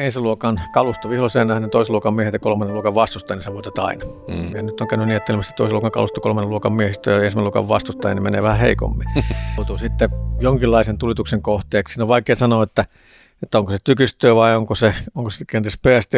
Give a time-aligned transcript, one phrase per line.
[0.00, 4.04] ensiluokan kalusto viholliseen nähden, toisen luokan miehet ja kolmannen luokan vastustajia, niin sä voitat aina.
[4.28, 4.54] Mm.
[4.54, 7.44] Ja nyt on käynyt niin, että ilmeisesti toisen luokan kalusto, kolmannen luokan miehistö ja ensimmäisen
[7.44, 9.08] luokan vastustaja, niin menee vähän heikommin.
[9.56, 11.92] Joutuu sitten jonkinlaisen tulituksen kohteeksi.
[11.94, 12.84] Siinä on vaikea sanoa, että,
[13.42, 16.12] että onko se tykistöä vai onko se, onko se kenties PST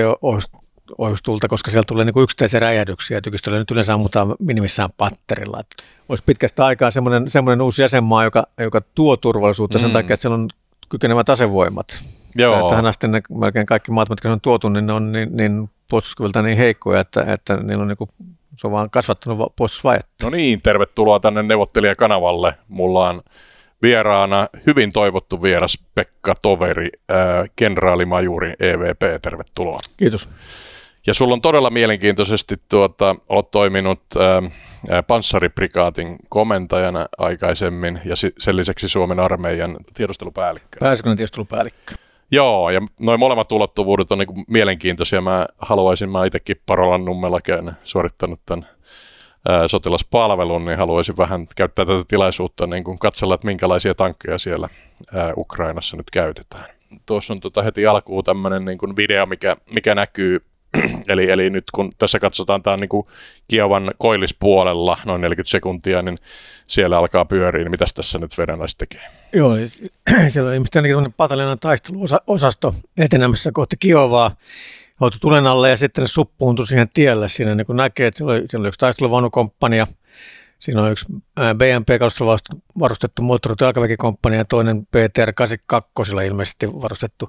[0.98, 3.20] ohjustulta, koska siellä tulee niin yksittäisiä räjähdyksiä.
[3.20, 5.60] Tykistöllä nyt yleensä ammutaan minimissään patterilla.
[5.60, 9.82] Että olisi pitkästä aikaa semmoinen, semmoinen uusi jäsenmaa, joka, joka tuo turvallisuutta mm.
[9.82, 10.48] sen takia, että siellä on
[10.88, 12.17] kykenevät asevoimat.
[12.36, 12.70] Joo.
[12.70, 16.42] Tähän asti ne, melkein kaikki maat, mitkä on tuotu, niin ne on niin, niin puolustuskyvyltä
[16.42, 18.10] niin heikkoja, että, että niillä on niin kuin,
[18.56, 20.24] se on vaan kasvattanut puolustusvajetta.
[20.24, 22.54] No niin, tervetuloa tänne neuvottelijakanavalle.
[22.68, 23.20] Mulla on
[23.82, 27.16] vieraana hyvin toivottu vieras Pekka Toveri, äh,
[27.56, 29.79] kenraalimajuri EVP, tervetuloa.
[29.96, 30.29] Kiitos.
[31.06, 38.88] Ja sulla on todella mielenkiintoisesti tuota, olet toiminut äh, panssariprikaatin komentajana aikaisemmin ja sen lisäksi
[38.88, 40.79] Suomen armeijan tiedustelupäällikkö.
[40.80, 41.95] Pääsiköinen tiedustelupäällikkö.
[42.30, 45.20] Joo, ja noin molemmat ulottuvuudet on niin mielenkiintoisia.
[45.20, 48.66] Mä haluaisin, mä itsekin Parolan nummella käyn suorittanut tämän
[49.48, 54.68] ää, sotilaspalvelun, niin haluaisin vähän käyttää tätä tilaisuutta niin kuin katsella, että minkälaisia tankkeja siellä
[55.15, 56.65] ää, Ukrainassa nyt käytetään.
[57.06, 60.48] Tuossa on tota heti alkuun tämmöinen niin video, mikä, mikä näkyy
[61.09, 63.05] eli, eli nyt kun tässä katsotaan tämä niin
[63.49, 66.19] Kiovan koillispuolella noin 40 sekuntia, niin
[66.66, 69.03] siellä alkaa pyöriä, niin mitäs tässä nyt venäläiset tekee?
[69.33, 69.53] Joo,
[70.28, 74.37] siellä on ilmeisesti ainakin pataljonan taisteluosasto etenemässä kohti Kiovaa,
[75.00, 77.28] joutui tulen alle ja sitten suppuuntui siihen tielle.
[77.28, 79.87] Siinä niin näkee, että siellä oli, siellä oli yksi taisteluvaunukomppania,
[80.59, 81.06] siinä on yksi
[81.37, 82.39] BMP-kalustolla
[82.78, 87.28] varustettu moottorityölkäväkikomppania ja toinen PTR-82 ilmeisesti varustettu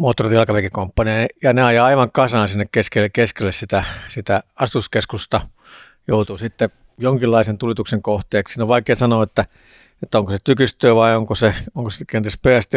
[0.00, 5.40] moottorijalkaväkikomppania, ja ne ajaa aivan kasaan sinne keskelle, keskelle sitä, sitä asuskeskusta,
[6.08, 8.54] joutuu sitten jonkinlaisen tulituksen kohteeksi.
[8.54, 9.44] Siinä on vaikea sanoa, että,
[10.02, 12.72] että onko se tykistöä vai onko se, onko se kenties PST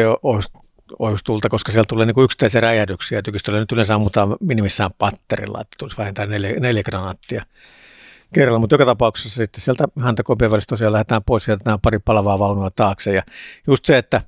[1.00, 3.22] ohjustulta, koska siellä tulee niin yksittäisiä räjähdyksiä.
[3.22, 7.46] Tykistöllä nyt yleensä ammutaan minimissään patterilla, että tulisi vähintään neljä, neljä granaattia
[8.34, 12.39] kerralla, mutta joka tapauksessa sitten sieltä häntä kopien välistä tosiaan lähdetään pois jätetään pari palavaa
[12.39, 13.14] vaunua taakse.
[13.14, 13.23] Ja
[13.67, 14.22] just se, että,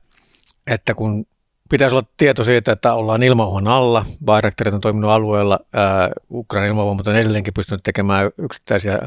[0.67, 1.25] että kun
[1.69, 4.05] pitäisi olla tieto siitä, että ollaan ilmauhan alla.
[4.25, 5.59] Bayraktarit on toiminut alueella.
[5.73, 8.99] Ää, Ukrainan ilmavoimat on edelleenkin pystynyt tekemään yksittäisiä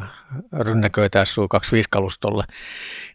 [0.52, 2.44] rynnäköitä Su-25-kalustolle.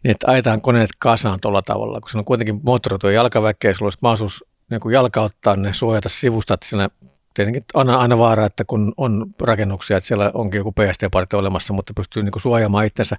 [0.04, 3.98] Niin, että ajetaan koneet kasaan tuolla tavalla, kun se on kuitenkin moottoroitu jalkaväkeä, sulla olisi
[4.02, 6.88] mahdollisuus niin kuin jalkauttaa ne, suojata sivusta, että siinä
[7.34, 11.92] tietenkin on aina vaara, että kun on rakennuksia, että siellä onkin joku PST-partio olemassa, mutta
[11.96, 13.16] pystyy niin kuin suojaamaan itsensä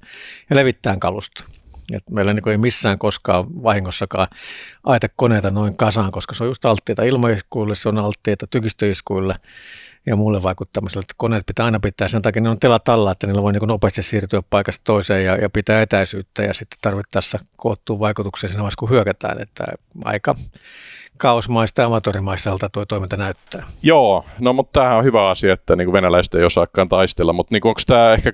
[0.49, 1.47] ja levittämään kalustoa.
[1.93, 4.27] Et meillä niin ei missään koskaan vahingossakaan
[4.83, 9.35] aita koneita noin kasaan, koska se on just alttiita ilmaiskuille, se on alttiita tykistöiskuille
[10.05, 11.01] ja muulle vaikuttamiselle.
[11.01, 14.03] Että koneet pitää aina pitää, sen takia ne on telatalla, että niillä voi niin nopeasti
[14.03, 18.89] siirtyä paikasta toiseen ja, ja pitää etäisyyttä ja sitten tarvittaessa koottuu vaikutuksia siinä vaiheessa, kun
[18.89, 19.41] hyökätään.
[19.41, 19.65] Että
[20.03, 20.35] aika
[21.17, 23.67] kaosmaista ja amatöörimaiselta tuo toiminta näyttää.
[23.83, 27.55] Joo, no mutta tämähän on hyvä asia, että niin kuin venäläiset ei osaakaan taistella, mutta
[27.55, 28.33] niin kuin, onko tämä ehkä,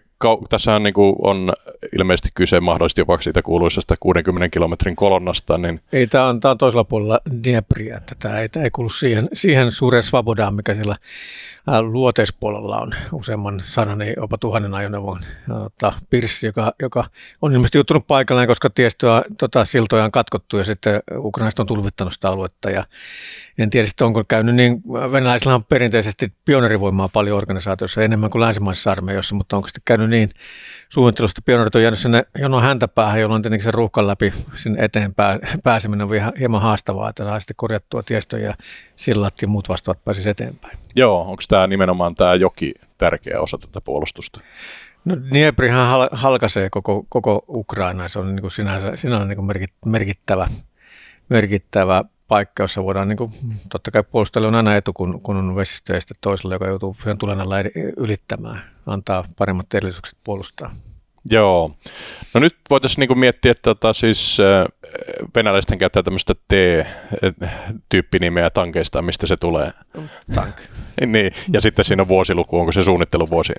[0.49, 1.53] tässähän niin kuin on
[1.97, 5.57] ilmeisesti kyse mahdollisesti jopa siitä kuuluisesta 60 kilometrin kolonnasta.
[5.57, 5.81] Niin...
[5.93, 9.27] Ei, tämä on, tämä on toisella puolella Dniepriä, että tämä ei, tämä ei kuulu siihen,
[9.33, 10.95] siihen suureen svabodaan, mikä siellä
[11.81, 17.03] luoteispuolella on useamman sadan, jopa tuhannen ajoneuvon tota, pirssi, joka, joka
[17.41, 22.13] on ilmeisesti juttunut paikalleen, koska tiestöä tota, siltoja on katkottu ja sitten Ukrainasta on tulvittanut
[22.13, 22.83] sitä aluetta ja
[23.57, 28.91] en tiedä sitten onko käynyt niin, venäläisillä on perinteisesti pionerivoimaa paljon organisaatiossa enemmän kuin länsimaisessa
[28.91, 30.29] armeijossa, mutta onko sitten käynyt niin
[30.89, 35.13] suunnittelusta pionerit on jäänyt sinne jonon häntä päähän, jolloin tietenkin se ruuhkan läpi sinne eteen
[35.63, 38.53] pääseminen on hieman haastavaa, että saa sitten korjattua tiestöjä ja
[38.95, 40.77] sillat ja muut vastaavat pääsisi eteenpäin.
[40.95, 44.41] Joo, onko tämä nimenomaan tämä joki tärkeä osa tätä puolustusta?
[45.05, 49.71] No Dnieprihän hal- halkaisee koko, koko Ukraina, se on niin kuin sinänsä, sinänsä niin kuin
[49.85, 50.47] merkittävä,
[51.29, 53.31] merkittävä paikka, jossa voidaan, niin kuin,
[53.69, 57.41] totta kai puolustelu on aina etu, kun, kun on vesistöistä toiselle, joka joutuu sen tulen
[57.41, 57.55] alla
[57.97, 60.75] ylittämään, antaa paremmat edellytykset puolustaa.
[61.29, 61.71] Joo.
[62.33, 64.37] No nyt voitaisiin niin miettiä, että tota, siis
[65.35, 69.71] venäläisten käyttää tämmöistä T-tyyppinimeä tankeista, mistä se tulee.
[70.33, 70.55] Tank.
[71.05, 73.53] niin, ja sitten siinä on vuosiluku, onko se suunnitteluvuosi?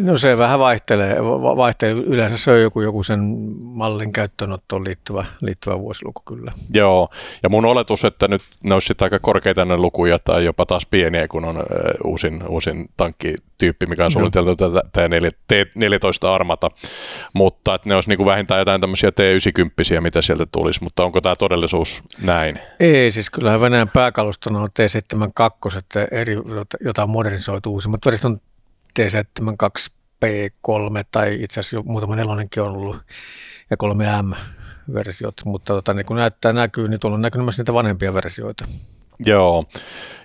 [0.00, 1.16] No se vähän vaihtelee.
[1.56, 1.94] vaihtelee.
[1.94, 3.20] Yleensä se on joku, joku sen
[3.60, 6.52] mallin käyttöönottoon liittyvä, liittyvä vuosiluku kyllä.
[6.74, 7.08] Joo,
[7.42, 11.28] ja mun oletus, että nyt ne olisi aika korkeita ne lukuja tai jopa taas pieniä,
[11.28, 11.62] kun on
[12.04, 14.82] uusin, uusin tankkityyppi, mikä on suunniteltu no.
[14.92, 15.08] tämä
[15.52, 16.68] T14 Armata,
[17.32, 21.20] mutta että ne olisi niin kuin vähintään jotain tämmöisiä T90, mitä sieltä tulisi, mutta onko
[21.20, 22.58] tämä todellisuus näin?
[22.80, 26.36] Ei, siis kyllähän Venäjän pääkalustona on T72, että eri,
[26.84, 28.40] jota on modernisoitu uusimmat värit on
[28.98, 32.96] T72P3 tai itse asiassa jo muutama nelonenkin on ollut
[33.70, 34.36] ja 3M
[34.94, 38.64] versiot, mutta tota, niin kun näyttää näkyy, niin tuolla on näkynyt myös niitä vanhempia versioita.
[39.26, 39.64] Joo,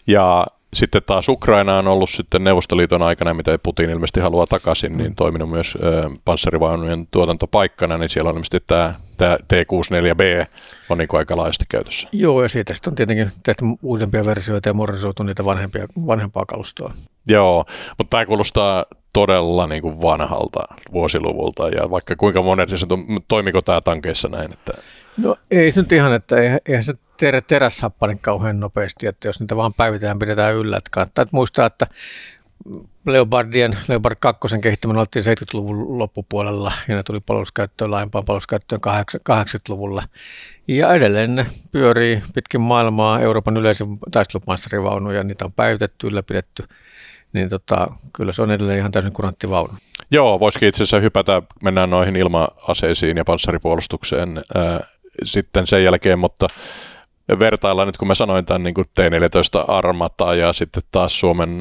[0.07, 5.11] ja sitten taas Ukraina on ollut sitten Neuvostoliiton aikana, mitä Putin ilmeisesti haluaa takaisin, niin
[5.11, 5.15] mm.
[5.15, 10.47] toiminut myös ö, panssarivaunujen tuotantopaikkana, niin siellä on ilmeisesti tämä, tämä T64B
[10.89, 12.09] on niin aika laajasti käytössä.
[12.11, 16.93] Joo, ja siitä sitten on tietenkin tehty uudempia versioita ja modernisoitu niitä vanhempia, vanhempaa kalustoa.
[17.27, 17.65] Joo,
[17.97, 20.59] mutta tämä kuulostaa todella niin kuin vanhalta
[20.93, 22.95] vuosiluvulta, ja vaikka kuinka modernisesti,
[23.27, 24.53] toimiko tämä tankeissa näin?
[24.53, 24.73] Että...
[25.17, 26.35] No ei se nyt ihan, että
[26.65, 30.77] eihän se ter- teräshappane kauhean nopeasti, että jos niitä vaan päivitään pidetään yllä.
[30.77, 31.87] Että kannattaa muistaa, että
[33.05, 38.81] Leopardien, Leopard 2 kehittäminen oltiin 70-luvun loppupuolella ja ne tuli palveluskäyttöön laajempaan palveluskäyttöön
[39.29, 40.03] 80-luvulla.
[40.67, 46.63] Ja edelleen ne pyörii pitkin maailmaa Euroopan yleisin taistelupanssarivaunu ja niitä on päivitetty, ylläpidetty.
[47.35, 49.73] Niin tota, kyllä se on edelleen ihan täysin kurantti vaunu.
[50.11, 54.79] Joo, voisikin itse asiassa hypätä, mennään noihin ilma-aseisiin ja panssaripuolustukseen ää,
[55.23, 56.47] sitten sen jälkeen, mutta
[57.39, 61.59] vertailla nyt, kun mä sanoin tämän niin T-14 Armata ja sitten taas Suomen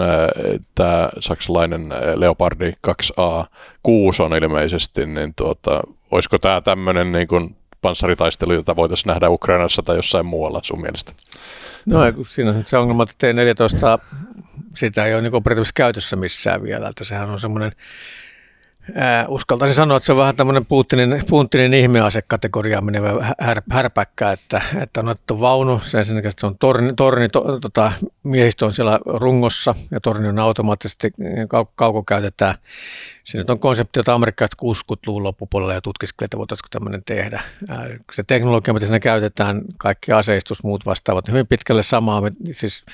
[0.74, 5.80] tämä saksalainen Leopardi 2A6 on ilmeisesti, niin tuota,
[6.10, 11.12] olisiko tämä tämmöinen niin kuin panssaritaistelu, jota voitaisiin nähdä Ukrainassa tai jossain muualla sun mielestä?
[11.86, 14.00] No siinä on se ongelma, että T-14
[14.76, 17.72] sitä ei ole niin operatiivisessa käytössä missään vielä, että sehän on semmoinen
[18.90, 24.60] Äh, uskaltaisin sanoa, että se on vähän tämmöinen Putinin, Putinin ihmeasekategoria menevä här, härpäkkä, että,
[24.82, 27.92] että on otettu vaunu, sen sen se on torni, torni to, tota,
[28.22, 31.12] miehistö on siellä rungossa ja torni on automaattisesti
[31.48, 32.54] kau, kauko käytetään.
[33.24, 37.42] Se nyt on konsepti, jota amerikkalaiset 60-luvun loppupuolella jo tutkiskeli, että voitaisiinko tämmöinen tehdä.
[38.12, 42.22] Se teknologia, mitä siinä käytetään, kaikki aseistus, muut vastaavat, hyvin pitkälle samaa,
[42.52, 42.84] siis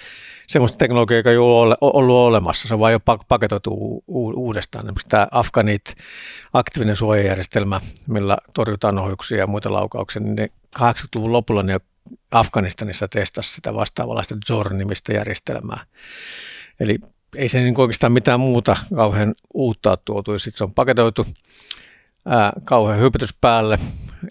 [0.47, 4.95] semmoista teknologiaa, joka ei ole ollut olemassa, se on vain jo paketoitu uudestaan.
[5.09, 5.95] Tämä Afganit
[6.53, 11.81] aktiivinen suojajärjestelmä, millä torjutaan ohjuksia ja muita laukauksia, niin ne 80-luvun lopulla ne
[12.31, 15.85] Afganistanissa testasi sitä vastaavalaista Zor-nimistä järjestelmää.
[16.81, 16.99] Eli
[17.37, 21.27] ei se niin oikeastaan mitään muuta kauhean uutta tuotu, sitten se on paketoitu
[22.27, 23.79] ää, kauhean hypetys päälle,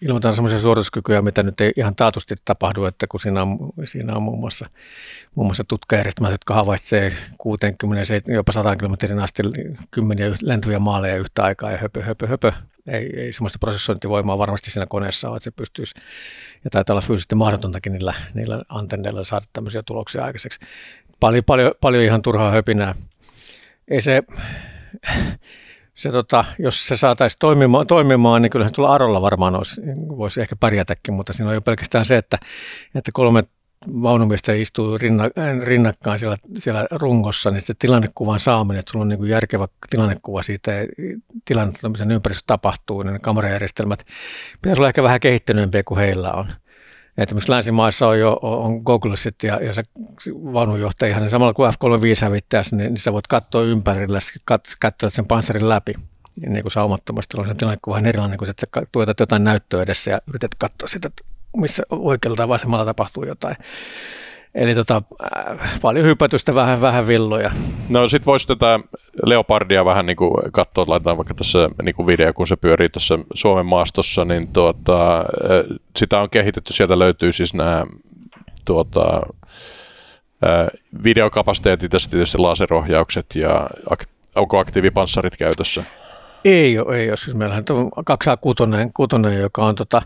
[0.01, 4.23] ilmoitan sellaisia suorituskykyjä, mitä nyt ei ihan taatusti tapahdu, että kun siinä on, siinä on
[4.23, 4.69] muun muassa,
[5.35, 9.43] muun muassa tutkajärjestelmät, jotka havaitsee 60, jopa 100 kilometrin asti
[9.91, 12.51] kymmeniä lentäviä maaleja yhtä aikaa ja höpö, höpö, höpö.
[12.87, 15.93] Ei, ei sellaista prosessointivoimaa varmasti siinä koneessa ole, että se pystyisi,
[16.63, 20.59] ja taitaa olla fyysisesti mahdotontakin niillä, niillä antenneilla saada tämmöisiä tuloksia aikaiseksi.
[21.19, 22.95] Paljon, paljon, paljon ihan turhaa höpinää.
[23.87, 24.23] Ei se,
[25.93, 29.81] se, tota, jos se saataisiin toimimaan, toimimaan, niin kyllähän tuolla Arolla varmaan olisi,
[30.17, 32.37] voisi ehkä pärjätäkin, mutta siinä on jo pelkästään se, että,
[32.95, 33.43] että kolme
[33.87, 35.23] vaunumiestä istuu rinna,
[35.63, 40.43] rinnakkain siellä, siellä rungossa, niin se tilannekuvan saaminen, että sulla on niin kuin järkevä tilannekuva
[40.43, 40.71] siitä,
[41.45, 44.05] tilanne, miten ympäristö tapahtuu, niin kamerajärjestelmät
[44.61, 46.45] pitäisi olla ehkä vähän kehittyneempiä kuin heillä on.
[47.19, 49.83] Esimerkiksi länsimaissa on jo on Googlesit ja, ja se
[50.33, 55.69] vaununjohtaja ihan samalla kuin F-35 hävittäjässä, niin, niin sä voit katsoa ympärillä, kat, sen panssarin
[55.69, 55.93] läpi
[56.47, 57.37] niin kuin saumattomasti.
[57.39, 60.87] On se tilannekuva vähän erilainen kuin että sä tuotat jotain näyttöä edessä ja yrität katsoa
[60.87, 61.09] sitä,
[61.57, 63.55] missä oikealla tai vasemmalla tapahtuu jotain.
[64.55, 65.01] Eli tota,
[65.37, 67.51] äh, paljon hypätystä, vähän, vähän villoja.
[67.89, 68.79] No sit voisi tätä
[69.25, 73.19] Leopardia vähän niin kuin katsoa, laitetaan vaikka tässä niin kuin video, kun se pyörii tässä
[73.33, 77.85] Suomen maastossa, niin tuota, äh, sitä on kehitetty, sieltä löytyy siis nämä
[78.65, 79.21] tuota,
[80.47, 80.67] äh,
[81.03, 83.69] videokapasiteetit ja tietysti laserohjaukset ja
[84.35, 85.83] onko aktiivipanssarit käytössä?
[86.45, 87.17] Ei ole, ei ole.
[87.17, 90.01] Siis meillähän on 2A6, joka on tota,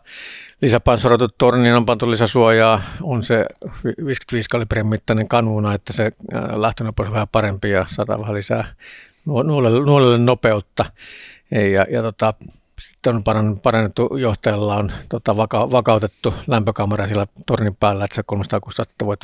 [0.62, 3.46] lisäpanssaroitu torniin, on pantu lisäsuojaa, on se
[4.06, 6.12] 55 kalibrin mittainen kanuuna, että se
[6.56, 8.66] lähtönopeus on vähän parempi ja saadaan vähän lisää
[9.26, 10.86] nuolelle, nuolelle nopeutta.
[11.52, 12.34] Ja, ja tota,
[12.80, 18.92] sitten on parannettu, johtajalla on tota, vaka, vakautettu lämpökamera sillä tornin päällä, että se 360
[18.92, 19.20] että voit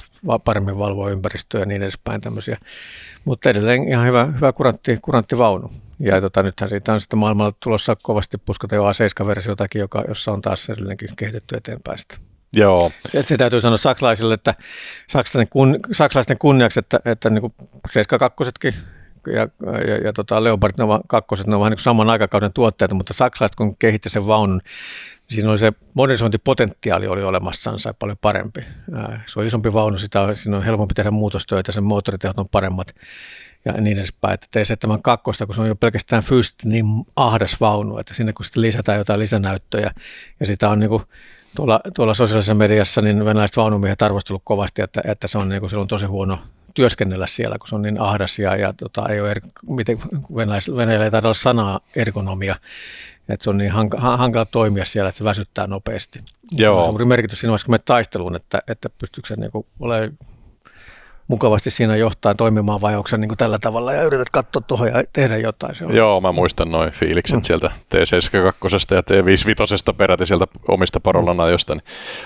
[0.46, 2.58] paremmin valvoa ympäristöä ja niin edespäin tämmöisiä.
[3.26, 5.72] Mutta edelleen ihan hyvä, hyvä kurantti, kurantti vaunu.
[6.00, 10.42] Ja tota, nythän siitä on sitten maailmalla tulossa kovasti puskata jo A7-versiotakin, joka, jossa on
[10.42, 12.18] taas edelleenkin kehitetty eteenpäin sitä.
[12.56, 12.92] Joo.
[13.10, 14.56] Se, se täytyy sanoa saksalaisille, että
[15.08, 17.54] saksalaisten, kun, saksalaisten kunniaksi, että, että niin
[17.90, 18.74] 72
[19.28, 19.48] ja,
[19.88, 23.14] ja, ja tota Leopard ne ovat, kakkoset, ne ovat vähän niin saman aikakauden tuotteita, mutta
[23.14, 28.62] saksalaiset kun kehitti sen vaunun, niin siinä oli se modernisointipotentiaali oli olemassansa paljon parempi.
[29.26, 32.96] Se on isompi vaunu, sitä on, siinä on helpompi tehdä muutostöitä, sen moottoritehot on paremmat
[33.66, 34.34] ja niin edespäin.
[34.34, 36.86] Että T7 kakkosta, kun se on jo pelkästään fyysisesti niin
[37.16, 39.92] ahdas vaunu, että sinne kun sitten lisätään jotain lisänäyttöjä
[40.40, 41.04] ja sitä on niin kuin
[41.56, 45.70] tuolla, tuolla sosiaalisessa mediassa niin venäläiset vaunumiehet arvostellut kovasti, että, että se on, niin kuin,
[45.70, 46.40] se on tosi huono
[46.74, 50.00] työskennellä siellä, kun se on niin ahdas ja, ja tota, ei ole eri, miten
[50.36, 52.56] venäläis, Venäjällä ei taida olla sanaa ergonomia,
[53.30, 56.20] että se on niin hankala, hankala toimia siellä, että se väsyttää nopeasti.
[56.52, 56.76] Joo.
[56.76, 60.18] Se on suuri merkitys siinä vaiheessa, kun me taisteluun, että, että pystyykö se niin olemaan
[61.30, 65.04] mukavasti siinä johtaa toimimaan vai onko se niin tällä tavalla ja yrität katsoa tuohon ja
[65.14, 65.76] tehdä jotain.
[65.76, 65.96] Se on.
[65.96, 67.44] Joo, mä muistan noin fiilikset mm.
[67.44, 71.78] sieltä T72 ja T55 peräti sieltä omista parollan ajoista.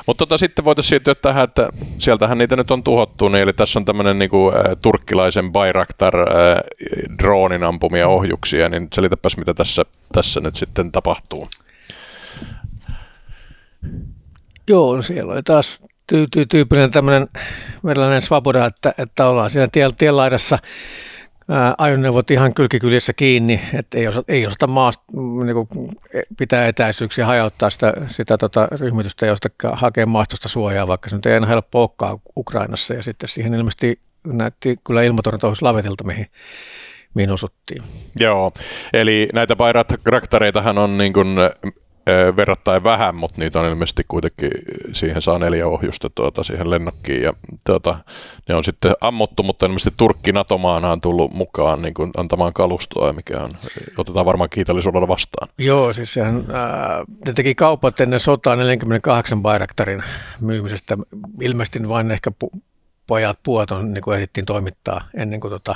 [0.07, 1.69] Mutta tota, sitten voitaisiin siirtyä tähän, että
[2.00, 6.15] sieltähän niitä nyt on tuhottu, niin eli tässä on tämmöinen niin kuin, äh, turkkilaisen Bayraktar
[6.15, 6.27] äh,
[7.17, 11.48] droonin ampumia ohjuksia, niin selitäpäs mitä tässä, tässä nyt sitten tapahtuu.
[14.67, 17.27] Joo, no siellä oli taas tyy- tyy- tyypillinen tämmöinen
[17.83, 20.57] merilläinen svaboda, että, että ollaan siinä tien, tienlaidassa
[21.77, 25.03] ajoneuvot ihan kylkikylissä kiinni, että ei, osa, ei osata maasta,
[25.45, 25.89] niin kuin,
[26.38, 31.33] pitää etäisyyksiä, hajauttaa sitä, sitä tota, ryhmitystä, josta hakee maastosta suojaa, vaikka se nyt ei
[31.33, 32.93] aina helppo olekaan Ukrainassa.
[32.93, 36.27] Ja sitten siihen ilmeisesti näytti kyllä ilmatorjuntaohjus lavetilta, mihin,
[37.13, 37.83] mihin osuttiin.
[38.19, 38.51] Joo,
[38.93, 41.27] eli näitä Bayraktareitahan on niin kuin
[42.38, 44.51] verrattain vähän, mutta niitä on ilmeisesti kuitenkin,
[44.93, 47.33] siihen saa neljä ohjusta tuota, siihen lennokkiin ja
[47.63, 47.98] tuota,
[48.50, 53.13] ne on sitten ammuttu, mutta ilmeisesti Turkki NATO-maana on tullut mukaan niin kuin antamaan kalustoa,
[53.13, 53.51] mikä on,
[53.98, 55.48] otetaan varmaan kiitollisuudella vastaan.
[55.57, 60.03] Joo, siis sehän, ää, ne teki kaupat ennen sotaa 48 Bayraktarin
[60.41, 60.98] myymisestä,
[61.41, 62.60] ilmeisesti vain ehkä pu-
[63.07, 65.75] pojat puot on, niin kuin ehdittiin toimittaa ennen kuin tota,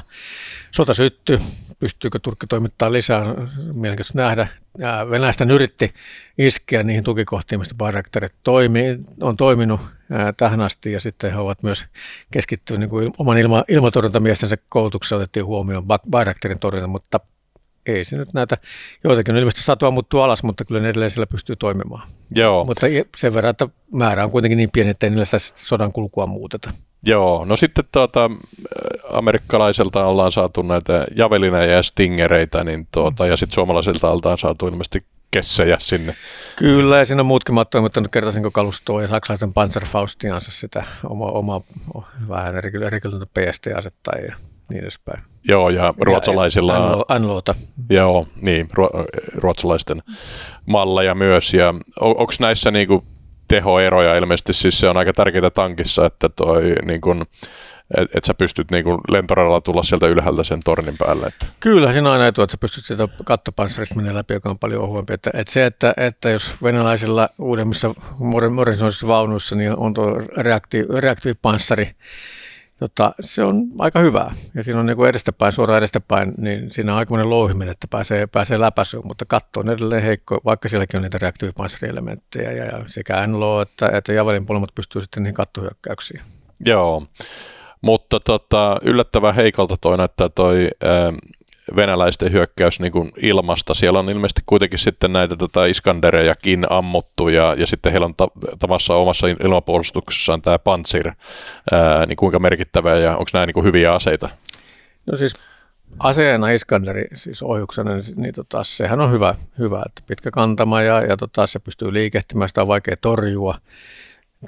[0.72, 1.40] sota syttyi.
[1.80, 3.26] Pystyykö Turkki toimittaa lisää,
[3.74, 4.48] mielenkiintoista nähdä.
[5.10, 5.94] Venäjästä yritti
[6.38, 9.82] iskeä niihin tukikohtiin, mistä Bayraktarit toimi, on toiminut
[10.12, 11.86] ää, tähän asti, ja sitten he ovat myös
[12.32, 17.20] keskittyneet niin kuin oman ilma, ilmatorjuntamiestensä koulutuksessa otettiin huomioon Bayraktarin torjunta, mutta
[17.86, 18.58] ei se nyt näitä,
[19.04, 22.10] joitakin on ilmeisesti saatu ammuttua alas, mutta kyllä ne edelleen siellä pystyy toimimaan.
[22.36, 22.66] Joo.
[22.66, 26.26] Mutta sen verran, että määrä on kuitenkin niin pieni, että ei niillä sitä sodan kulkua
[26.26, 26.72] muuteta.
[27.08, 28.30] Joo, no sitten tuota,
[29.12, 35.06] amerikkalaiselta ollaan saatu näitä javelineja ja stingereitä, niin tuota, ja sitten suomalaisilta oltaan saatu ilmeisesti
[35.32, 36.16] kessejä sinne.
[36.56, 41.62] Kyllä, ja siinä on muutkin, mä oon kertaisinko kalustoa ja saksalaisen Panzerfaustiansa sitä oma, oma
[42.30, 44.36] vähän erikoiselta PST-asetta ja
[44.70, 45.24] niin edespäin.
[45.48, 46.74] Joo, ja ruotsalaisilla...
[46.74, 47.56] Ja Anloota.
[47.90, 48.70] Joo, niin,
[49.36, 50.04] ruotsalaisten
[50.66, 51.54] malleja myös.
[51.54, 51.68] Ja
[52.00, 53.04] on, onko näissä niinku
[53.48, 57.26] tehoeroja ilmeisesti, siis se on aika tärkeää tankissa, että toi niin kun,
[57.98, 61.28] et, et sä pystyt niin lentoradalla tulla sieltä ylhäältä sen tornin päälle.
[61.28, 61.46] Että.
[61.60, 64.84] Kyllä siinä on aina etu, että sä pystyt sieltä kattopanssarista menee läpi, joka on paljon
[64.84, 65.14] ohuempi.
[65.14, 67.94] Että, että se, että, että jos venäläisillä uudemmissa
[68.50, 71.92] modernisissa vaunuissa niin on tuo reakti, reaktiivipanssari,
[72.80, 74.34] Tota, se on aika hyvää.
[74.54, 78.28] Ja siinä on niin kuin edestäpäin, suoraan edestäpäin, niin siinä on aikamoinen louhiminen, että pääsee,
[78.28, 83.28] pääsee läpäisyyn, mutta katto on edelleen heikko, vaikka sielläkin on niitä reaktiivipanssarielementtejä ja, ja sekä
[83.28, 86.22] NLO että, että Javelin puolemmat pystyy sitten niihin kattohyökkäyksiin.
[86.66, 87.04] Joo,
[87.82, 90.70] mutta tota, yllättävän heikolta toi näyttää toi
[91.76, 93.74] venäläisten hyökkäys niin kuin ilmasta.
[93.74, 98.32] Siellä on ilmeisesti kuitenkin sitten näitä tota Iskanderejakin ammuttu ja, ja sitten heillä on ta-
[98.60, 101.12] tavassa omassa ilmapuolustuksessaan tämä Pantsir,
[101.72, 104.30] ää, niin kuinka merkittävä ja onko nämä niin kuin hyviä aseita?
[105.06, 105.34] No siis
[106.00, 111.02] aseena Iskanderi, siis ohjuksena, niin, niin tota, sehän on hyvä, hyvä, että pitkä kantama ja,
[111.02, 113.56] ja tota, se pystyy liikehtimään, sitä on vaikea torjua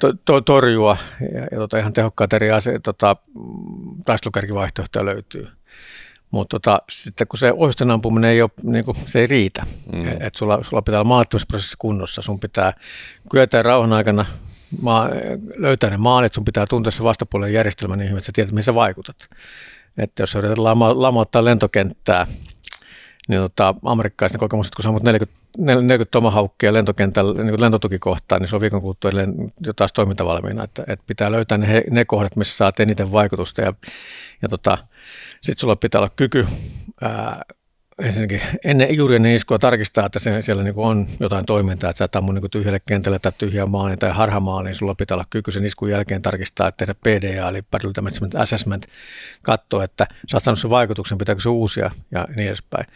[0.00, 0.96] to, to, torjua
[1.34, 3.16] ja, ja tota, ihan tehokkaat eri ase, tota,
[4.04, 5.48] taistelukärkivaihtoehtoja löytyy.
[6.30, 10.08] Mutta tota, sitten kun se ohjusten ampuminen ei ole, niin kuin, se ei riitä, mm.
[10.08, 12.72] että sulla, sulla pitää olla maalittamisprosessi kunnossa, sun pitää
[13.30, 14.26] kyetä rauhan aikana
[14.80, 15.08] maa,
[15.56, 18.64] löytää ne maalit, sun pitää tuntea se vastapuolen järjestelmä niin hyvin, että sä tiedät, mihin
[18.64, 19.16] sä vaikutat.
[19.98, 22.26] Että jos sä yrität lama, lamauttaa lentokenttää,
[23.28, 28.56] niin tota, amerikkalaisten kokemukset, kun sä ammut 40, 40 tomahaukkia lentokentällä niin lentotukikohtaan, niin se
[28.56, 32.56] on viikon kuluttua edelleen jo taas toimintavalmiina, että, että pitää löytää ne, ne kohdat, missä
[32.56, 33.62] saat eniten vaikutusta.
[33.62, 33.72] Ja,
[34.42, 34.78] ja tota,
[35.42, 36.46] sitten sulla pitää olla kyky
[37.00, 37.42] ää,
[38.00, 42.04] ensinnäkin ennen juuri ennen iskua tarkistaa, että se, siellä niin on jotain toimintaa, että sä
[42.04, 45.52] et ammu niin tyhjälle kentälle tai tyhjää maaliin tai harhamaaliin, niin sulla pitää olla kyky
[45.52, 48.86] sen iskun jälkeen tarkistaa, että tehdä PDA, eli Battle Damage Assessment,
[49.42, 52.86] katsoa, että sä oot saanut sen vaikutuksen, pitääkö se uusia ja niin edespäin.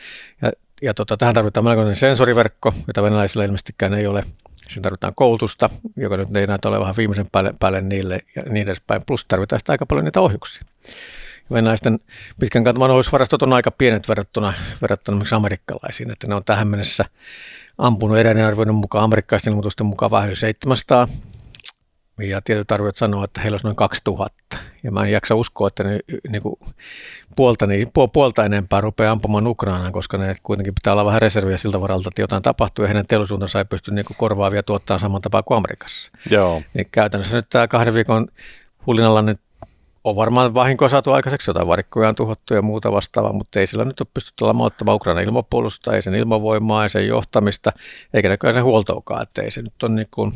[0.43, 4.25] Ja, ja tota, tähän tarvitaan melkoinen sensoriverkko, jota venäläisillä ilmeisestikään ei ole.
[4.69, 9.03] Siinä tarvitaan koulutusta, joka nyt ei näytä olevan viimeisen päälle, päälle niille ja niin edespäin.
[9.07, 10.63] Plus tarvitaan sitä aika paljon niitä ohjuksia
[11.53, 11.99] venäläisten
[12.41, 17.05] pitkän kantaman ohjusvarastot on aika pienet verrattuna, verrattuna amerikkalaisiin, että ne on tähän mennessä
[17.79, 21.09] ampunut eräiden arvioiden mukaan, amerikkalaisten ilmoitusten mukaan vähän yli 700,
[22.19, 24.59] ja tietyt arviot sanoo, että heillä olisi noin 2000.
[24.83, 26.57] Ja mä en jaksa uskoa, että ne niin kuin
[27.37, 31.81] puolta, niin, puolta enempää rupeaa ampumaan Ukrainaan, koska ne kuitenkin pitää olla vähän reserviä siltä
[31.81, 35.43] varalta, että jotain tapahtuu ja heidän teollisuutensa ei pysty niin kuin korvaavia tuottaa saman tapaa
[35.43, 36.13] kuin Amerikassa.
[36.31, 36.63] Joo.
[36.75, 38.29] Niin käytännössä nyt tämä kahden viikon
[38.87, 39.41] hulinalla nyt
[40.05, 43.85] on varmaan vahinkoa saatu aikaiseksi, jotain varikkoja on tuhottu ja muuta vastaavaa, mutta ei sillä
[43.85, 47.73] nyt ole pystytty lamauttamaan Ukraina ilmapuolustusta, ei sen ilmavoimaa, ei sen johtamista,
[48.15, 50.33] eikä näköjään sen huoltoakaan, että ei se nyt ole niin kuin,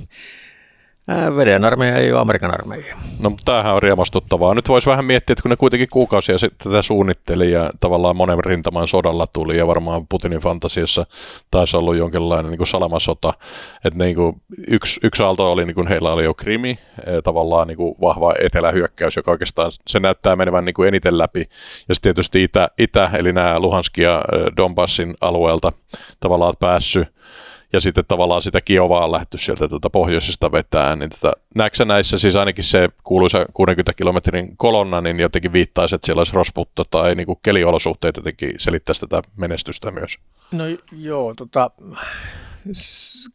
[1.37, 2.97] Veden armeija ei ole Amerikan armeija.
[3.21, 4.55] No tämähän on riemastuttavaa.
[4.55, 8.45] Nyt voisi vähän miettiä, että kun ne kuitenkin kuukausia sitten tätä suunnitteli ja tavallaan monen
[8.45, 11.07] rintaman sodalla tuli ja varmaan Putinin fantasiassa
[11.50, 13.35] taisi ollut jonkinlainen niin kuin salamasota.
[13.85, 16.79] Että niin kuin yksi, yksi aalto oli, niin kuin heillä oli jo Krimi,
[17.25, 21.41] tavallaan niin kuin vahva etelähyökkäys, joka oikeastaan se näyttää menevän niin kuin eniten läpi.
[21.88, 24.25] Ja sitten tietysti itä, itä, eli nämä Luhansk ja
[24.57, 25.73] Donbassin alueelta
[26.21, 27.09] tavallaan päässyt
[27.73, 32.19] ja sitten tavallaan sitä Kiovaa on lähty sieltä tuota pohjoisesta vetää, niin tota, näetkö näissä
[32.19, 37.15] siis ainakin se kuuluisa 60 kilometrin kolonna, niin jotenkin viittaisi, että siellä olisi rosputta tai
[37.15, 40.19] niin kuin keliolosuhteet jotenkin selittäisi tätä menestystä myös?
[40.53, 41.71] No joo, tota,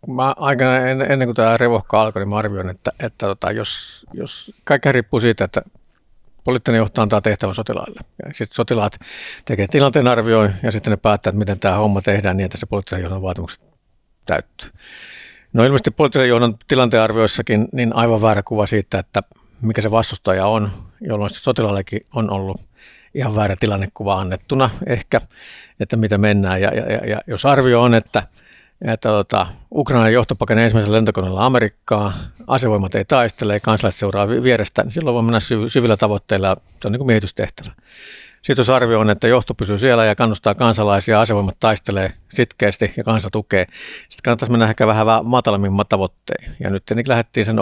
[0.07, 4.05] mä aikana ennen, ennen kuin tämä revohka alkoi, niin mä arvioin, että, että tota, jos,
[4.13, 5.61] jos kaikki riippuu siitä, että
[6.43, 7.99] poliittinen johto antaa tehtävän sotilaille.
[8.25, 8.99] Ja sitten sotilaat
[9.45, 12.65] tekee tilanteen arvioin ja sitten ne päättää, että miten tämä homma tehdään niin, että se
[12.65, 13.72] poliittisen johdon vaatimukset
[14.25, 14.69] täyttyy.
[15.53, 19.23] No ilmeisesti poliittisen johdon tilanteen arvioissakin niin aivan väärä kuva siitä, että
[19.61, 22.61] mikä se vastustaja on, jolloin sotilaallekin on ollut
[23.13, 25.21] ihan väärä tilannekuva annettuna ehkä,
[25.79, 26.61] että mitä mennään.
[26.61, 28.23] Ja, ja, ja, jos arvio on, että,
[28.81, 32.13] että tota, Ukrainan johto pakenee ensimmäisellä lentokoneella Amerikkaa,
[32.47, 36.99] asevoimat ei taistele, kansalaiset seuraa vierestä, niin silloin voi mennä syvillä tavoitteilla, se on niin
[36.99, 37.71] kuin miehitystehtävä.
[38.43, 43.03] Sitten jos arvio on, että johto pysyy siellä ja kannustaa kansalaisia, asevoimat taistelee sitkeästi ja
[43.03, 43.65] kansa tukee,
[44.09, 46.51] sitten kannattaisi mennä ehkä vähän matalammin tavoittein.
[46.59, 47.57] Ja nyt niin lähdettiin sen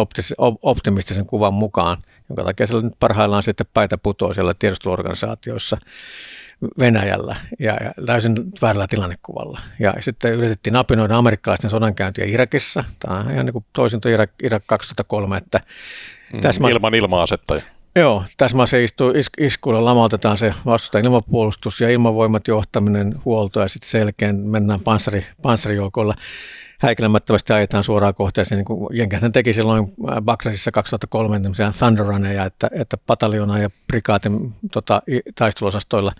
[0.62, 1.98] optimistisen kuvan mukaan,
[2.30, 5.78] jonka takia siellä nyt parhaillaan sitten päitä putoaa siellä tiedusteluorganisaatioissa
[6.80, 9.60] Venäjällä ja, ja täysin väärällä tilannekuvalla.
[9.80, 12.84] Ja sitten yritettiin apinoida amerikkalaisten sodankäyntiä Irakissa.
[13.00, 15.60] Tämä on ihan niin kuin toisinto Irak, Irak 2003, että
[16.34, 17.62] mm, tässä ilman ilma-asettaja.
[17.96, 23.90] Joo, tässä istuu is, iskuilla lamautetaan se vastustajan ilmapuolustus ja ilmavoimat johtaminen, huolto ja sitten
[23.90, 26.14] selkeän mennään panssari, panssarijoukolla
[26.80, 31.72] häikäilemättömästi ajetaan suoraan kohteeseen, niin kuin Jenkähän teki silloin äh, Bakrasissa 2003 tämmöisiä
[32.46, 35.02] että, että pataljona ja prikaatin tota,
[35.36, 36.12] taisteluosastoilla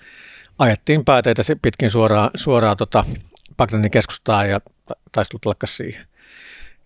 [0.60, 3.04] ajettiin pääteitä pitkin suoraan, suoraan tota,
[3.58, 4.62] Bagdadin keskustaan ja
[5.12, 6.06] taistelut lakkas siihen.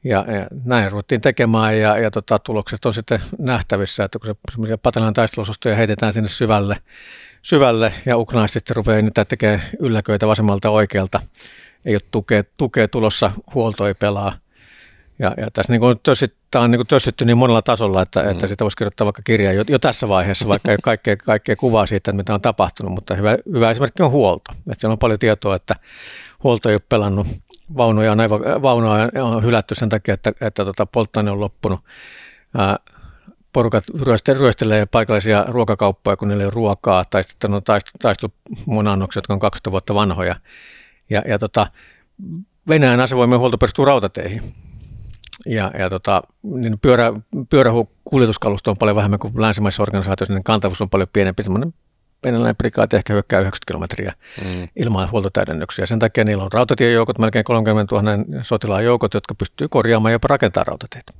[0.05, 4.35] Ja, ja näin ruvettiin tekemään ja, ja tota, tulokset on sitten nähtävissä, että kun se
[4.51, 6.77] semmoisia pataljan taisteluosastoja heitetään sinne syvälle,
[7.41, 11.21] syvälle ja ukrainaiset sitten rupeaa niitä tekemään ylläköitä vasemmalta oikealta,
[11.85, 14.33] ei ole tukea, tukea tulossa, huolto ei pelaa.
[15.19, 15.97] Ja, ja tässä niin kuin
[16.51, 18.29] tämä on niin tössitty niin monella tasolla, että, mm.
[18.29, 21.55] että sitä voisi kirjoittaa vaikka kirjaa jo, jo tässä vaiheessa, vaikka ei ole kaikkea, kaikkea
[21.55, 24.51] kuvaa siitä, että mitä on tapahtunut, mutta hyvä, hyvä esimerkki on huolto.
[24.51, 25.75] Että siellä on paljon tietoa, että
[26.43, 27.27] huolto ei ole pelannut
[27.77, 31.79] vaunuja on, aivan, vaunuja on hylätty sen takia, että, että tota, polttoaine on loppunut.
[32.57, 32.79] Ää,
[33.53, 33.83] porukat
[34.39, 37.61] ryöstelee paikallisia ruokakauppoja, kun niillä ei ole ruokaa, tai sitten on
[38.01, 40.35] taistelumunannokset, jotka on 20 vuotta vanhoja.
[41.09, 41.67] Ja, ja tota,
[42.69, 44.41] Venäjän asevoimien huolto perustuu rautateihin.
[45.45, 47.13] Ja, ja tota, niin pyörä,
[47.49, 51.73] pyöräkuljetuskalusto on paljon vähemmän kuin länsimaisissa organisaatioissa, niin kantavuus on paljon pienempi, semmoinen
[52.23, 54.13] venäläinen prikaati ehkä hyökkää 90 kilometriä
[54.45, 54.67] mm.
[54.75, 55.85] ilman huoltotäydennyksiä.
[55.85, 60.63] Sen takia niillä on rautatiejoukot, melkein 30 000 sotilaan joukot, jotka pystyy korjaamaan ja jopa
[60.63, 61.11] rautateitä.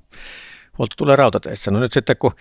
[0.78, 1.72] Huolto tulee rautateissä.
[1.72, 2.32] No nyt sitten, kun,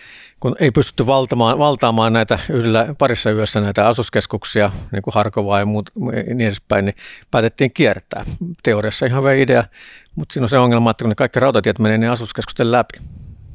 [0.41, 5.67] kun ei pystytty valtaamaan, valtaamaan näitä yhdellä parissa yössä näitä asuskeskuksia, niin kuin Harkovaa ja
[5.67, 5.91] muut,
[6.27, 6.97] niin edespäin, niin
[7.31, 8.25] päätettiin kiertää.
[8.63, 9.65] Teoriassa ihan hyvä idea,
[10.15, 12.99] mutta siinä on se ongelma, että kun ne kaikki rautatiet menee niin asuskeskusten läpi,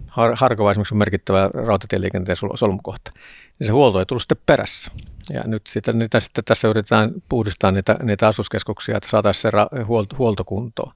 [0.09, 3.11] Har- Harkova esimerkiksi on merkittävä rautatieliikenteen solmukohta,
[3.59, 4.91] niin se huolto ei tullut sitten perässä.
[5.29, 9.85] Ja nyt sitten, niitä, sitten tässä yritetään puhdistaa niitä, niitä asuskeskuksia, että saataisiin se ra-
[9.85, 10.93] huolto, huoltokuntoon.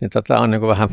[0.00, 0.88] Niin tätä on niin vähän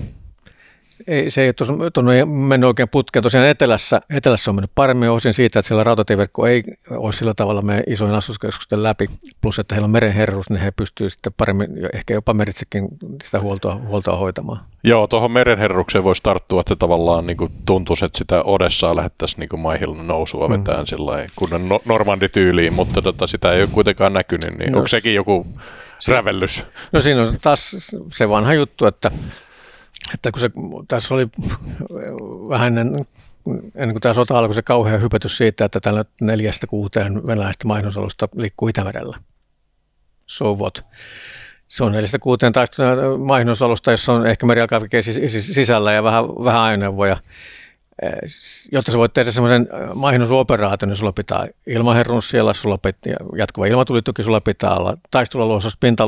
[1.08, 1.54] ei, se ei
[1.98, 3.24] ole mennyt oikein putkeen.
[3.24, 7.62] Tosiaan etelässä, etelässä on mennyt paremmin osin siitä, että siellä rautatieverkko ei ole sillä tavalla
[7.62, 9.08] me isoin asuskeskusten läpi,
[9.42, 12.88] plus että heillä on merenherruus, niin he pystyvät sitten paremmin, ehkä jopa meritsekin
[13.24, 14.60] sitä huoltoa, huoltoa hoitamaan.
[14.84, 20.08] Joo, tuohon merenherrukseen voisi tarttua, että tavallaan niin tuntuisi, että sitä Odessaa lähettäisiin niin maihin
[20.08, 20.86] nousua vetään mm.
[20.86, 25.16] sillä kunnon no, normandityyliin, mutta tota, sitä ei ole kuitenkaan näkynyt, niin no, onko sekin
[25.16, 25.48] joku
[26.08, 26.64] rävellys?
[26.92, 29.12] No siinä on taas se vanha juttu, että
[30.14, 30.50] että kun se,
[30.88, 31.28] tässä oli
[32.50, 33.06] vähän ennen,
[33.76, 38.30] ennen kuin tämä sota alkoi, se kauhea hypätys siitä, että tällä neljästä kuuteen venäläistä mainosalusta
[38.36, 39.18] liikkuu Itämerellä.
[40.26, 40.86] So what?
[41.68, 47.18] Se on neljästä kuuteen taistelua mainosalusta, jossa on ehkä merialkaavikeen sisällä ja vähän, vähän ajoneuvoja.
[48.02, 48.12] Eh,
[48.72, 54.24] jotta sä voit tehdä semmoisen maihinnusoperaation, niin sulla pitää ilmaherruus siellä, sulla pitää jatkuva ilmatulituki,
[54.24, 56.04] sulla pitää olla taisteluosasto, pinta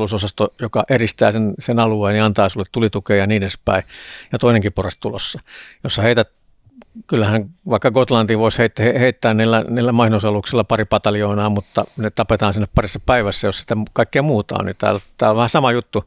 [0.60, 3.82] joka eristää sen, sen alueen ja antaa sulle tulitukea ja niin edespäin.
[4.32, 5.40] Ja toinenkin poras tulossa.
[5.84, 6.28] Jos sä heität,
[7.06, 12.68] kyllähän vaikka Gotlantiin voisi heittää, heittää niillä, niillä mainosaluksilla pari pataljoonaa, mutta ne tapetaan sinne
[12.74, 14.66] parissa päivässä, jos sitä kaikkea muuta on.
[14.66, 16.04] Niin täällä, täällä on vähän sama juttu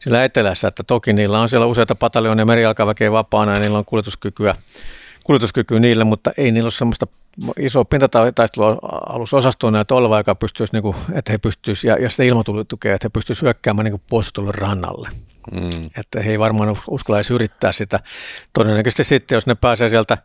[0.00, 4.54] siellä etelässä, että toki niillä on siellä useita pataljonia merijalkaväkeä vapaana ja niillä on kuljetuskykyä,
[5.28, 7.06] kuljetuskykyä niille, mutta ei niillä ole semmoista
[7.58, 12.94] iso pintataistelua näitä oleva, joka pystyisi, niin kuin, että he pystyisi, ja, ja sitä ilmatulitukea,
[12.94, 15.08] että he pystyisivät hyökkäämään niin puolustulun rannalle.
[15.52, 15.90] Mm.
[15.98, 18.00] Että he ei varmaan uskalla edes yrittää sitä.
[18.52, 20.18] Todennäköisesti sitten, jos ne pääsee sieltä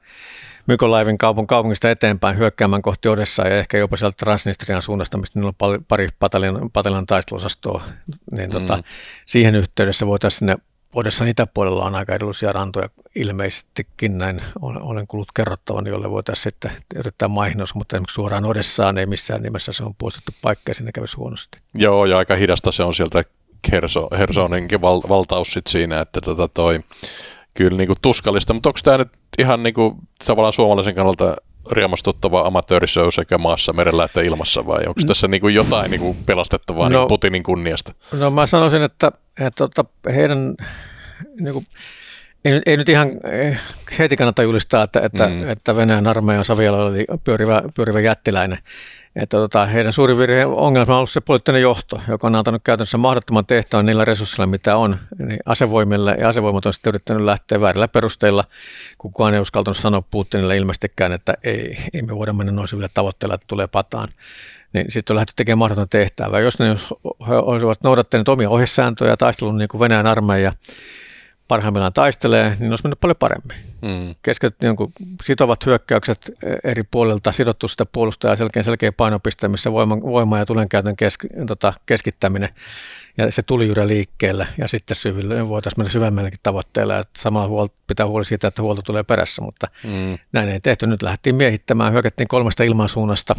[0.68, 5.54] Mykolaivin kaupun kaupungista eteenpäin hyökkäämään kohti Odessaa ja ehkä jopa sieltä Transnistrian suunnasta, mistä niillä
[5.62, 7.84] on pari pataljan, pataljan taisteluosastoa,
[8.32, 8.84] niin tota, mm.
[9.26, 10.56] siihen yhteydessä voitaisiin sinne
[10.94, 17.28] Odessan itäpuolella on aika edullisia rantoja ilmeisestikin, näin olen kuullut kerrottavan, jolle voitaisiin sitten yrittää
[17.28, 21.18] maihinnos, mutta esimerkiksi suoraan Odessaan ei missään nimessä se on puolustettu paikka ja sinne kävisi
[21.18, 21.60] huonosti.
[21.74, 23.24] Joo, ja aika hidasta se on sieltä
[23.72, 26.80] Herso, Hersoninkin val, valtaus sit siinä, että tota toi,
[27.54, 31.36] kyllä niin kuin tuskallista, mutta onko tämä nyt ihan niin kuin, tavallaan suomalaisen kannalta
[31.72, 36.18] riemastuttava amatöörishow sekä maassa, merellä että ilmassa vai onko tässä niin kuin jotain niin kuin
[36.26, 37.92] pelastettavaa no, niin Putinin kunniasta?
[38.20, 40.56] No mä sanoisin, että, että, että heidän
[41.40, 41.68] niin kuin,
[42.46, 43.60] ei, nyt, ei nyt ihan eh,
[44.00, 45.50] heti kannata julistaa, että, että, mm.
[45.50, 48.58] että Venäjän armeijan Savialla oli pyörivä, pyörivä jättiläinen.
[49.16, 52.98] Että tota, heidän suuri virhe ongelma on ollut se poliittinen johto, joka on antanut käytännössä
[52.98, 56.16] mahdottoman tehtävän niillä resursseilla, mitä on niin asevoimille.
[56.20, 58.44] Ja asevoimat on sitten yrittänyt lähteä väärillä perusteilla.
[58.98, 63.36] Kukaan ei uskaltanut sanoa Putinille ilmeisestikään, että ei, ei me voida mennä noin syville tavoitteilla,
[63.36, 64.10] että tulee pataan.
[64.74, 66.40] Niin sitten on lähdetty tekemään mahdoton tehtävää.
[66.40, 66.76] Jos ne
[67.28, 70.54] olisivat noudattaneet omia ohjesääntöjä ja taistelun niin kuin Venäjän armeija,
[71.54, 73.58] parhaimmillaan taistelee, niin olisi mennyt paljon paremmin.
[73.82, 74.16] Mm.
[74.22, 74.92] Keskityttiin jonkun
[75.24, 76.32] sitovat hyökkäykset
[76.64, 81.74] eri puolilta, sidottu sitä puolustajaa selkeä, selkeä painopiste, missä voima, voima ja tulenkäytön kesk, tota,
[81.86, 82.50] keskittäminen
[83.18, 87.68] ja se tuli juuri liikkeelle ja sitten syville, voitaisiin mennä syvemmällekin tavoitteella, että samalla huol,
[87.88, 90.18] pitää huoli siitä, että huolto tulee perässä, mutta mm.
[90.32, 90.88] näin ei tehty.
[90.88, 93.36] Nyt lähdettiin miehittämään, hyökättiin kolmesta ilmansuunnasta,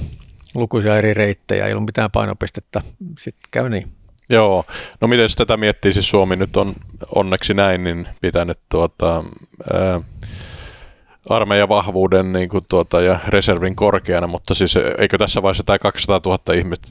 [0.54, 2.80] lukuisia eri reittejä, ei ollut mitään painopistettä,
[3.18, 4.03] sitten käy niin.
[4.30, 4.64] Joo,
[5.00, 6.74] no miten tätä miettii, siis Suomi nyt on
[7.14, 9.24] onneksi näin, niin pitänyt tuota,
[9.72, 10.00] ää,
[11.28, 16.20] armeijan vahvuuden niin kuin tuota, ja reservin korkeana, mutta siis eikö tässä vaiheessa tämä 200
[16.24, 16.38] 000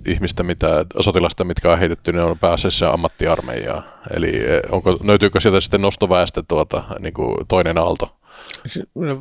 [0.06, 3.84] ihmistä, mitä, sotilasta, mitkä on heitetty, niin on pääasiassa ammattiarmeijaa.
[4.16, 4.42] Eli
[4.72, 8.16] onko, löytyykö sieltä sitten nostoväestö tuota, niin kuin toinen aalto?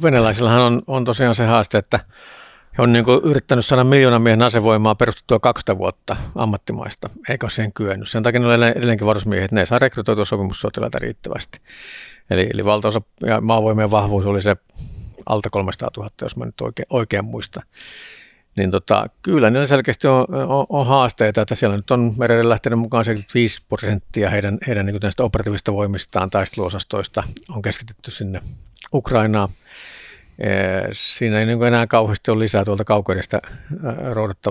[0.03, 2.01] Venäläisillähän on, on tosiaan se haaste, että
[2.79, 7.73] he on niin yrittänyt saada miljoonan miehen asevoimaa perustettua 20 vuotta ammattimaista, eikä ole siihen
[7.73, 8.09] kyennyt.
[8.09, 11.61] Sen takia ne on edelleenkin varusmiehet, ne ei saa rekrytoitua sopimussotilaita riittävästi.
[12.31, 14.57] Eli, eli valtaosa ja maavoimien vahvuus oli se
[15.27, 17.63] alta 300 000, jos mä nyt oikein, oikein muistan.
[18.57, 22.79] Niin tota, kyllä niillä selkeästi on, on, on, haasteita, että siellä nyt on merelle lähtenyt
[22.79, 28.41] mukaan 75 prosenttia heidän, heidän niin operatiivista voimistaan taisteluosastoista on keskitetty sinne
[28.95, 29.49] Ukrainaan.
[30.93, 33.39] Siinä ei niin enää kauheasti ole lisää tuolta kaukoidesta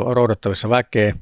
[0.05, 1.15] roudattavissa väkeä.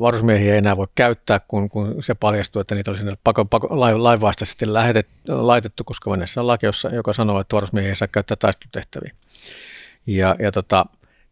[0.00, 3.68] Varusmiehiä ei enää voi käyttää, kun, kun se paljastuu, että niitä oli sinne pako, pako,
[4.02, 9.14] lainvastaisesti lähetet, laitettu, koska Venäjässä on laki, joka sanoo, että varusmiehiä ei saa käyttää taistelutehtäviä.
[10.06, 10.86] Ja, ja tota,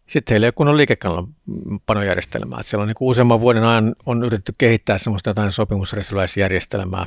[0.07, 2.61] sitten heillä ei ole kunnon liikekannalpanojärjestelmää.
[2.61, 7.07] Että siellä on niin useamman vuoden ajan on yritetty kehittää semmoista jotain sopimusreserviläisjärjestelmää,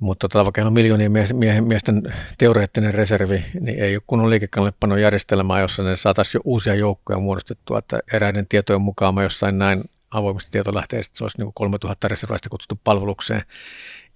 [0.00, 1.12] mutta tota, vaikka on miljoonien
[1.60, 7.18] miesten teoreettinen reservi, niin ei ole kunnon liikekannallepanon järjestelmää, jossa ne saataisiin jo uusia joukkoja
[7.18, 7.78] muodostettua.
[7.78, 12.80] Että eräiden tietojen mukaan mä jossain näin avoimista tietolähteistä, se olisi niin 3000 reserviläistä kutsuttu
[12.84, 13.42] palvelukseen.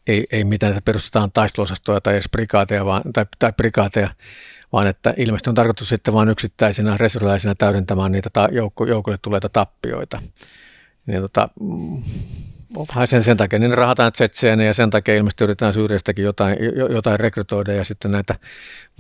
[0.07, 4.11] Ei, ei mitään, että perustetaan taisteluosastoja tai edes prikaateja, vaan, tai, tai prikaateja,
[4.73, 9.49] vaan että ilmeisesti on tarkoitus sitten vain yksittäisenä reserviläisenä täydentämään niitä ta- joukko, joukolle tuleita
[9.49, 10.23] tappioita.
[11.07, 11.49] Niin tota,
[12.79, 16.57] mm, sen, sen takia niin rahataan tsetseen ja sen takia ilmeisesti yritetään Syyriastakin jotain,
[16.91, 18.35] jotain rekrytoida ja sitten näitä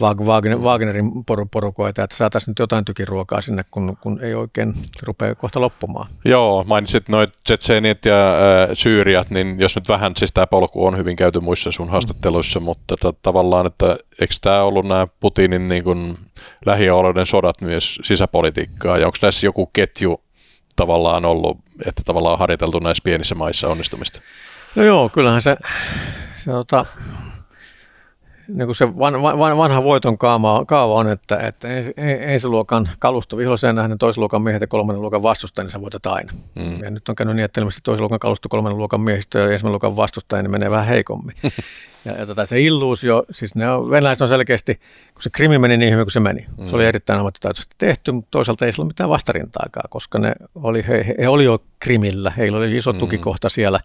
[0.01, 0.59] Wagner.
[0.59, 1.11] Wagnerin
[1.51, 6.11] porukoita, että saataisiin nyt jotain tykiruokaa sinne, kun, kun ei oikein rupea kohta loppumaan.
[6.25, 10.97] Joo, mainitsit noin tsetseenit ja äh, Syyriat, niin jos nyt vähän, siis tämä polku on
[10.97, 12.65] hyvin käyty muissa sun haastatteluissa, mm.
[12.65, 16.19] mutta t- tavallaan, että eikö tämä ollut nämä Putinin niin kuin,
[16.67, 20.21] lähioloiden sodat myös sisäpolitiikkaa ja onko näissä joku ketju
[20.81, 24.21] tavallaan ollut, että tavallaan on harjoiteltu näissä pienissä maissa onnistumista?
[24.75, 25.57] No joo, kyllähän se,
[26.37, 26.87] se tota,
[28.55, 31.69] niin kuin se van, van, vanha voiton kaava, kaava on, että, että
[32.21, 36.33] ensiluokan kalusto viholliseen nähden toisen luokan miehet ja kolmannen luokan vastustaja, niin sä voitat aina.
[36.55, 36.83] Mm.
[36.83, 39.73] Ja nyt on käynyt niin, että ilmeisesti toisen luokan kalusto, kolmannen luokan miehistö ja ensimmäisen
[39.73, 41.37] luokan vastustaja, niin menee vähän heikommin.
[42.05, 44.75] ja, ja tota, se illuusio, siis ne on, venäläiset on selkeästi,
[45.15, 46.47] kun se krimi meni niin hyvin kuin se meni.
[46.59, 46.69] Mm.
[46.69, 46.89] Se oli mm.
[46.89, 51.15] erittäin ammattitaitoisesti tehty, mutta toisaalta ei sillä ole mitään vastarintaakaan, koska ne oli, he, he,
[51.19, 52.99] he oli jo krimillä, heillä oli iso mm.
[52.99, 53.81] tukikohta siellä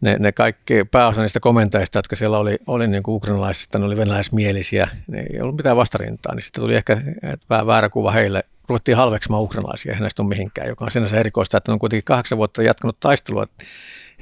[0.00, 3.96] ne, ne kaikki pääosa niistä komentajista, jotka siellä oli, oli niin kuin ukrainalaisista, ne oli
[3.96, 7.02] venäläismielisiä, ne ei ollut mitään vastarintaa, niin sitten tuli ehkä
[7.50, 8.42] vähän väärä kuva heille.
[8.68, 12.04] Ruvettiin halveksimaan ukrainalaisia, eihän näistä ole mihinkään, joka on sinänsä erikoista, että ne on kuitenkin
[12.04, 13.46] kahdeksan vuotta jatkanut taistelua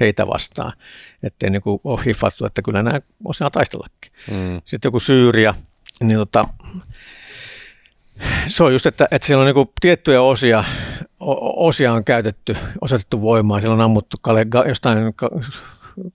[0.01, 0.73] heitä vastaan.
[1.23, 4.13] Että ei niin kuin ole hiffattu, että kyllä nämä osaa taistellakin.
[4.31, 4.63] Mm.
[4.65, 5.55] Sitten joku Syyria,
[6.01, 6.49] niin tota,
[8.47, 10.65] se on just, että, että siellä on niin tiettyjä osia,
[11.57, 14.99] osia on käytetty, osoitettu voimaa, siellä on ammuttu kale, jostain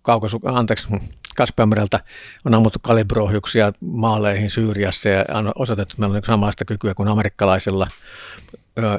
[0.01, 0.87] kaukasu, anteeksi,
[1.35, 1.99] Kaspianmereltä
[2.45, 7.09] on ammuttu kalibrohjuksia maaleihin Syyriassa ja on osoitettu, että meillä on niin samanlaista kykyä kuin
[7.09, 7.87] amerikkalaisilla.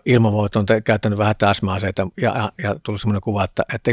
[0.05, 3.91] Ilmavoimat on käyttänyt vähän täsmäaseita ja, ja, ja tullut sellainen kuva, että, että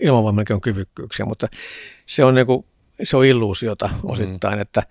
[0.00, 1.46] ilmavoimillakin on kyvykkyyksiä, mutta
[2.06, 2.64] se on, niin kuin,
[3.04, 4.60] se on illuusiota osittain, mm.
[4.60, 4.82] että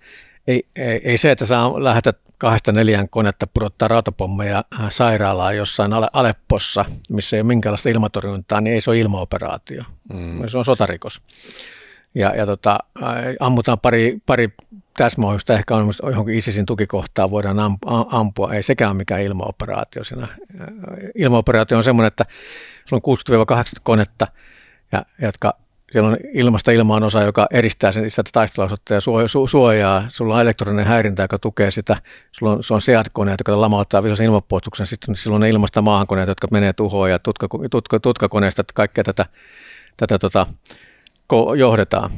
[0.46, 5.92] ei, ei, ei se, että saa lähetä kahdesta neljän konetta pudottaa rautapommeja äh, sairaalaan jossain
[6.12, 9.82] Aleppossa, missä ei ole minkäänlaista ilmatorjuntaa, niin ei se ole ilmaoperaatio.
[10.12, 10.48] Mm.
[10.48, 11.22] Se on sotarikos.
[12.14, 13.08] Ja, ja tota, äh,
[13.40, 14.52] ammutaan pari, pari
[14.96, 17.56] täsmäohjusta, ehkä on johonkin ISISin tukikohtaa voidaan
[18.10, 18.54] ampua.
[18.54, 20.04] Ei sekään ole mikään ilmaoperaatio.
[20.04, 20.22] Siinä.
[20.22, 20.66] Äh,
[21.14, 22.24] ilmaoperaatio on semmoinen, että
[22.84, 24.26] sulla on 60-80 konetta,
[24.92, 25.56] ja, jotka
[25.92, 29.00] siellä on ilmasta ilmaan osa, joka eristää sen sitä taisteluosoitetta ja
[29.46, 30.04] suojaa.
[30.08, 31.96] Sulla on elektroninen häirintä, joka tukee sitä.
[32.32, 34.86] Sulla on, se on SEAT-koneet, jotka lamauttaa vihollisen ilmapuolustuksen.
[34.86, 39.26] Sitten silloin on ilmasta maahankoneet, jotka menee tuhoon ja tutka, tutka, tutkakoneista, että kaikkea tätä,
[39.96, 40.46] tätä tota,
[41.56, 42.10] johdetaan.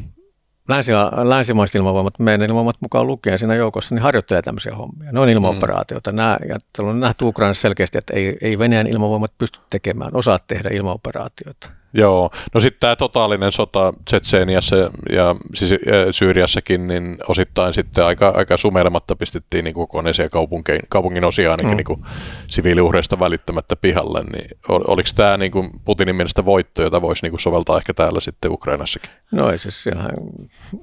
[0.68, 0.92] Länsi,
[1.24, 5.12] länsimaiset ilmavoimat, meidän ilmavoimat mukaan lukien siinä joukossa, niin harjoittelee tämmöisiä hommia.
[5.12, 6.12] Ne on ilmaoperaatioita.
[6.12, 6.16] Mm.
[6.16, 10.70] Nämä, ja on nähty Ukrainassa selkeästi, että ei, ei Venäjän ilmavoimat pysty tekemään, osaa tehdä
[10.72, 11.83] ilmaoperaatioita.
[11.96, 14.76] Joo, no sitten tämä totaalinen sota Tsetseeniassa
[15.12, 15.70] ja siis
[16.10, 21.76] Syyriassakin, niin osittain sitten aika, aika sumelematta pistettiin niin kokonaisia kaupunkien, kaupungin osia ainakin mm.
[21.76, 22.06] niin
[22.46, 24.22] siviiliuhreista välittämättä pihalle.
[24.32, 28.20] Niin oliko tämä niin kuin Putinin mielestä voitto, jota voisi niin kuin soveltaa ehkä täällä
[28.20, 29.10] sitten Ukrainassakin?
[29.32, 30.04] No ei siis siellä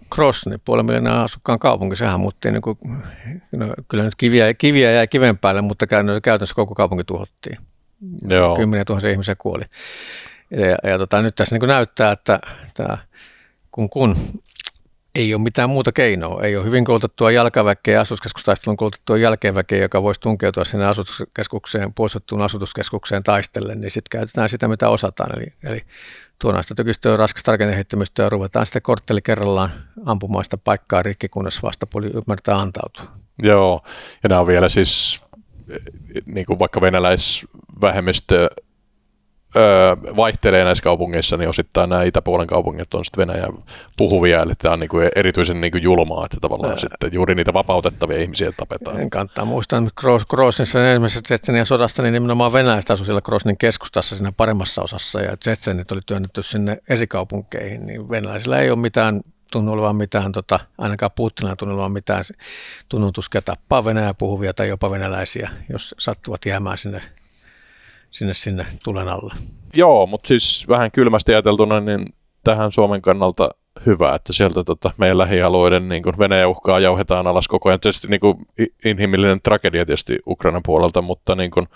[0.09, 2.77] Krosni, puolen miljoonaa asukkaan kaupunki, sehän muutti, niin kuin,
[3.51, 7.57] no, kyllä nyt kiviä, kiviä jäi kiven päälle, mutta käytännössä koko kaupunki tuhottiin.
[8.27, 8.55] Joo.
[8.55, 9.63] Kymmeniä tuhansia ihmisiä kuoli.
[10.51, 12.39] Ja, ja tota, nyt tässä niin näyttää, että
[12.73, 12.97] tämä,
[13.71, 14.15] kun, kun
[15.15, 16.43] ei ole mitään muuta keinoa.
[16.43, 23.23] Ei ole hyvin koulutettua jalkaväkeä, asutuskeskustaistelun koulutettua jälkeenväkeä, joka voisi tunkeutua sinne asutuskeskukseen, puolustettuun asutuskeskukseen
[23.23, 25.39] taistellen, niin sitten käytetään sitä, mitä osataan.
[25.39, 25.81] Eli, eli
[26.39, 29.71] tuodaan sitä tykistöä, raskasta rakennehettämistä ja ruvetaan sitten kortteli kerrallaan
[30.05, 33.05] ampumaan sitä paikkaa rikki, kunnes vastapuoli ymmärtää antautua.
[33.43, 33.81] Joo,
[34.23, 35.21] ja nämä on vielä siis
[36.25, 38.49] niin kuin vaikka venäläisvähemmistö
[39.55, 43.53] öö, vaihtelee näissä kaupungeissa, niin osittain nämä itäpuolen kaupungit on sitten Venäjän
[43.97, 46.79] puhuvia, eli tämä on niin kuin erityisen niin kuin julmaa, että tavallaan Ää...
[46.79, 49.01] sitten juuri niitä vapautettavia ihmisiä tapetaan.
[49.01, 54.15] En kannattaa muistaa, että Grosnissa ensimmäisessä Tsetsenian sodasta, niin nimenomaan venäläiset asuivat siellä Grosnin keskustassa
[54.15, 59.71] siinä paremmassa osassa, ja Tsetsenit oli työnnetty sinne esikaupunkeihin, niin venäläisillä ei ole mitään tunnu
[59.71, 62.23] olevan mitään, tota, ainakaan Putinilla tunnu olevan mitään
[62.89, 67.01] tunnutuskea tappaa Venäjää puhuvia tai jopa venäläisiä, jos sattuvat jäämään sinne
[68.11, 69.33] sinne, sinne tulen alle.
[69.73, 72.05] Joo, mutta siis vähän kylmästi ajateltuna, niin
[72.43, 73.49] tähän Suomen kannalta
[73.85, 77.79] hyvä, että sieltä tota, meidän lähialueiden niin kuin Venäjä uhkaa jauhetaan alas koko ajan.
[77.79, 78.37] Tietysti niin kuin,
[78.85, 81.67] inhimillinen tragedia tietysti Ukrainan puolelta, mutta niin kuin,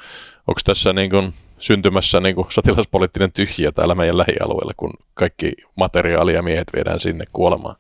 [0.47, 6.33] onko tässä niin kuin, syntymässä niin kuin, sotilaspoliittinen tyhjiä täällä meidän lähialueella, kun kaikki materiaali
[6.33, 7.75] ja miehet viedään sinne kuolemaan?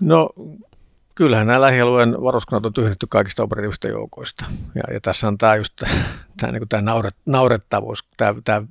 [0.00, 0.30] No
[1.20, 4.44] kyllähän nämä lähialueen varuskunnat on tyhjennetty kaikista operatiivisista joukoista.
[4.74, 5.72] Ja, ja tässä on tämä just
[6.40, 8.62] tämä, niin tämä nauret, naurettavuus, tämä, tämä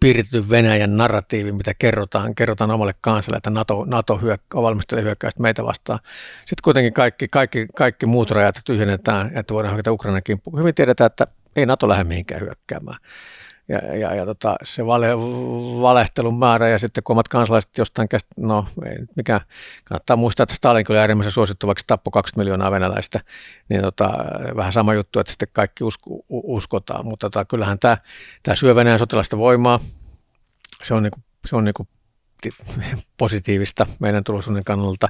[0.00, 5.64] piirretty Venäjän narratiivi, mitä kerrotaan, kerrotaan omalle kansalle, että NATO, NATO hyökkää, valmistelee hyökkäystä meitä
[5.64, 5.98] vastaan.
[6.38, 10.42] Sitten kuitenkin kaikki, kaikki, kaikki muut rajat tyhjennetään, että voidaan hakea Ukrainakin.
[10.56, 11.26] Hyvin tiedetään, että
[11.56, 12.98] ei NATO lähde mihinkään hyökkäämään
[13.70, 15.18] ja, ja, ja tota, se vale,
[15.80, 19.40] valehtelun määrä ja sitten kun omat kansalaiset jostain käsit, no ei nyt mikään,
[19.84, 23.20] kannattaa muistaa, että Stalin oli äärimmäisen suosittu, vaikka tappoi 20 miljoonaa venäläistä,
[23.68, 24.10] niin tota,
[24.56, 27.98] vähän sama juttu, että sitten kaikki usko, uskotaan, mutta tota, kyllähän tämä,
[28.42, 29.80] tämä syö Venäjän sotilaista voimaa,
[30.82, 31.88] se on, niinku, se on niinku
[33.16, 35.08] positiivista meidän turvallisuuden kannalta,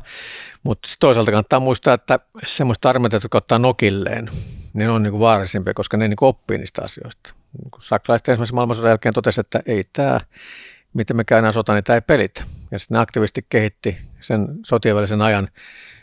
[0.63, 4.31] mutta toisaalta kannattaa muistaa, että semmoista armeijat, jotka ottaa nokilleen,
[4.73, 9.15] niin on niinku vaarallisempia, koska ne niinku oppii niistä asioista niin saksalaiset ensimmäisen maailmansodan jälkeen
[9.15, 10.21] totesi, että ei tämä,
[10.95, 12.43] miten me käydään sota, niin tämä ei pelitä.
[12.71, 15.49] Ja sitten ne aktiivisesti kehitti sen sotien välisen ajan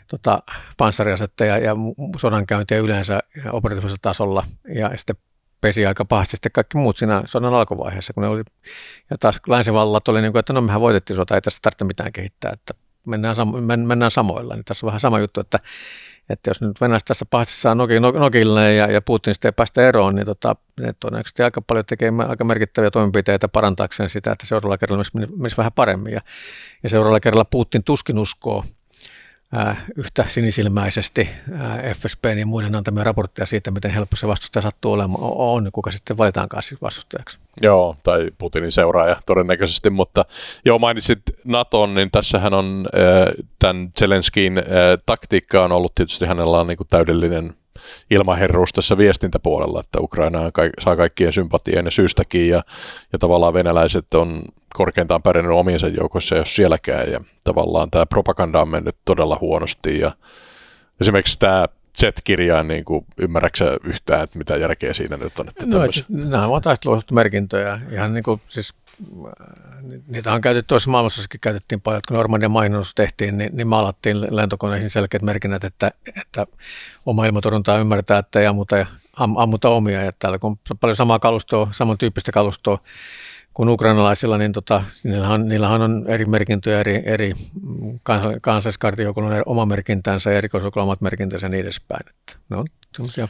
[0.08, 0.42] tota,
[0.76, 1.74] panssariasetteja ja
[2.16, 3.20] sodankäyntiä yleensä
[3.52, 4.46] operatiivisella tasolla.
[4.74, 5.16] Ja sitten
[5.60, 8.42] pesi aika pahasti sitten kaikki muut siinä sodan alkuvaiheessa, kun ne oli,
[9.10, 12.12] ja taas länsivallat oli niin kuin, että no mehän voitettiin sota, ei tässä tarvitse mitään
[12.12, 12.74] kehittää, että
[13.06, 15.58] mennään, sam- mennään samoilla, niin tässä on vähän sama juttu, että
[16.30, 20.14] että jos nyt Venäjä tässä pahasti saa nokille ja, ja Putin sitten ei päästä eroon,
[20.14, 25.04] niin tota, ne todennäköisesti aika paljon tekee aika merkittäviä toimenpiteitä parantaakseen sitä, että seuraavalla kerralla
[25.14, 26.12] menisi, menisi vähän paremmin.
[26.12, 26.20] Ja,
[26.82, 28.64] ja seuraavalla kerralla Putin tuskin uskoo
[29.96, 35.20] yhtä sinisilmäisesti ää, FSP ja muiden antamia raportteja siitä, miten helppo se vastustaja sattuu olemaan,
[35.22, 37.38] on, niin kuka sitten valitaankaan siis vastustajaksi.
[37.62, 40.24] Joo, tai Putinin seuraaja todennäköisesti, mutta
[40.64, 44.64] joo mainitsit Naton, niin tässähän on äh, tämän Zelenskin äh,
[45.06, 47.54] taktiikka on ollut tietysti hänellä on niin kuin täydellinen
[48.10, 50.38] ilmaherruus tässä viestintäpuolella, että Ukraina
[50.80, 52.62] saa kaikkien sympatien ja syystäkin ja,
[53.12, 54.42] ja tavallaan venäläiset on
[54.74, 57.12] korkeintaan pärjännyt omiensa joukossa, jos sielläkään.
[57.12, 60.12] Ja tavallaan tämä propaganda on mennyt todella huonosti ja
[61.00, 61.66] esimerkiksi tämä
[62.00, 65.48] Z-kirjaan, niin kuin, ymmärrätkö yhtään, että mitä järkeä siinä nyt on?
[65.48, 67.80] Että no, siis, nämä ovat merkintöjä.
[67.92, 68.74] Ihan niin kuin, siis,
[70.08, 74.90] niitä on käytetty toisessa maailmansodassakin käytettiin paljon, kun Normandian mainonnus tehtiin, niin, niin maalattiin lentokoneisiin
[74.90, 76.46] selkeät merkinnät, että, että
[77.06, 78.86] oma ilmatorjuntaa ymmärtää, että ei ammuta, ja,
[79.18, 80.02] am, ammuta omia.
[80.04, 82.78] Ja täällä kun on paljon samaa kalustoa, samantyyppistä kalustoa,
[83.54, 87.34] kuin ukrainalaisilla, niin tota, niillähän, niillähän on eri merkintöjä, eri, eri
[88.40, 92.06] kansalliskartiokulla on oma merkintänsä ja erikoisuuksilla omat merkintänsä ja niin edespäin.
[92.10, 93.28] Että ne on semmoisia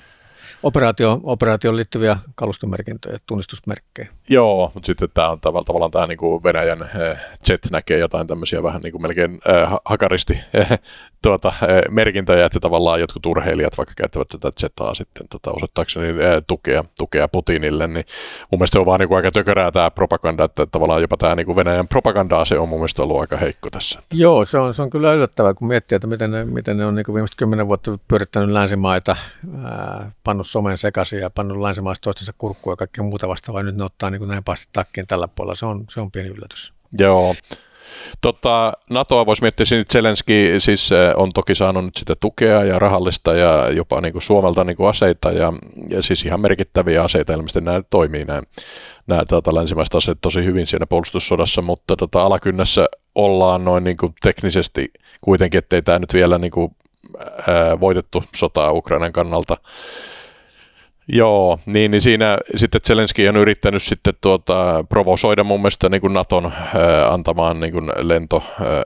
[0.63, 4.09] operaatio, operaatioon liittyviä kalustomerkintöjä, tunnistusmerkkejä.
[4.29, 6.91] Joo, mutta sitten tämä on tavallaan, tavallaan tämä niin kuin Venäjän äh,
[7.47, 10.79] Z näkee jotain tämmöisiä vähän niin kuin melkein äh, hakaristi äh,
[11.23, 11.59] tuota, äh,
[11.91, 17.29] merkintöjä, että tavallaan jotkut urheilijat vaikka käyttävät tätä Zetaa sitten tota, osoittaakseni äh, tukea, tukea
[17.29, 18.05] Putinille, niin
[18.51, 21.35] mun mielestä se on vaan niin kuin aika tökörää tämä propaganda, että tavallaan jopa tämä
[21.35, 24.03] niin kuin Venäjän propaganda se on mun mielestä ollut aika heikko tässä.
[24.13, 26.95] Joo, se on, se on kyllä yllättävää, kun miettii, että miten ne, miten ne on
[26.95, 29.17] niin kuin viimeiset kymmenen vuotta pyörittänyt länsimaita,
[29.65, 33.63] ää, pannut somen sekaisin ja pannut länsimaista toistensa kurkkua ja kaikkea muuta vastaavaa.
[33.63, 35.55] Nyt ne ottaa niin kuin näin pasti takkiin tällä puolella.
[35.55, 36.73] Se on, se on pieni yllätys.
[36.99, 37.35] Joo.
[38.21, 42.79] Tota, NATOa voisi miettiä, että Zelenski siis eh, on toki saanut nyt sitä tukea ja
[42.79, 45.53] rahallista ja jopa niin kuin Suomelta niin kuin aseita ja,
[45.89, 48.43] ja siis ihan merkittäviä aseita, ilmeisesti nämä toimii nämä,
[49.07, 54.15] nämä tota, länsimaiset aseet tosi hyvin siinä puolustussodassa, mutta tota, alakynnässä ollaan noin niin kuin
[54.23, 56.77] teknisesti kuitenkin, ettei tämä nyt vielä niin kuin,
[57.49, 59.57] ää, voitettu sotaa Ukrainan kannalta
[61.13, 66.13] Joo, niin, niin siinä sitten Zelenski on yrittänyt sitten tuota, provosoida mun mielestä niin kuin
[66.13, 68.83] Naton ää, antamaan niin kuin lento ää,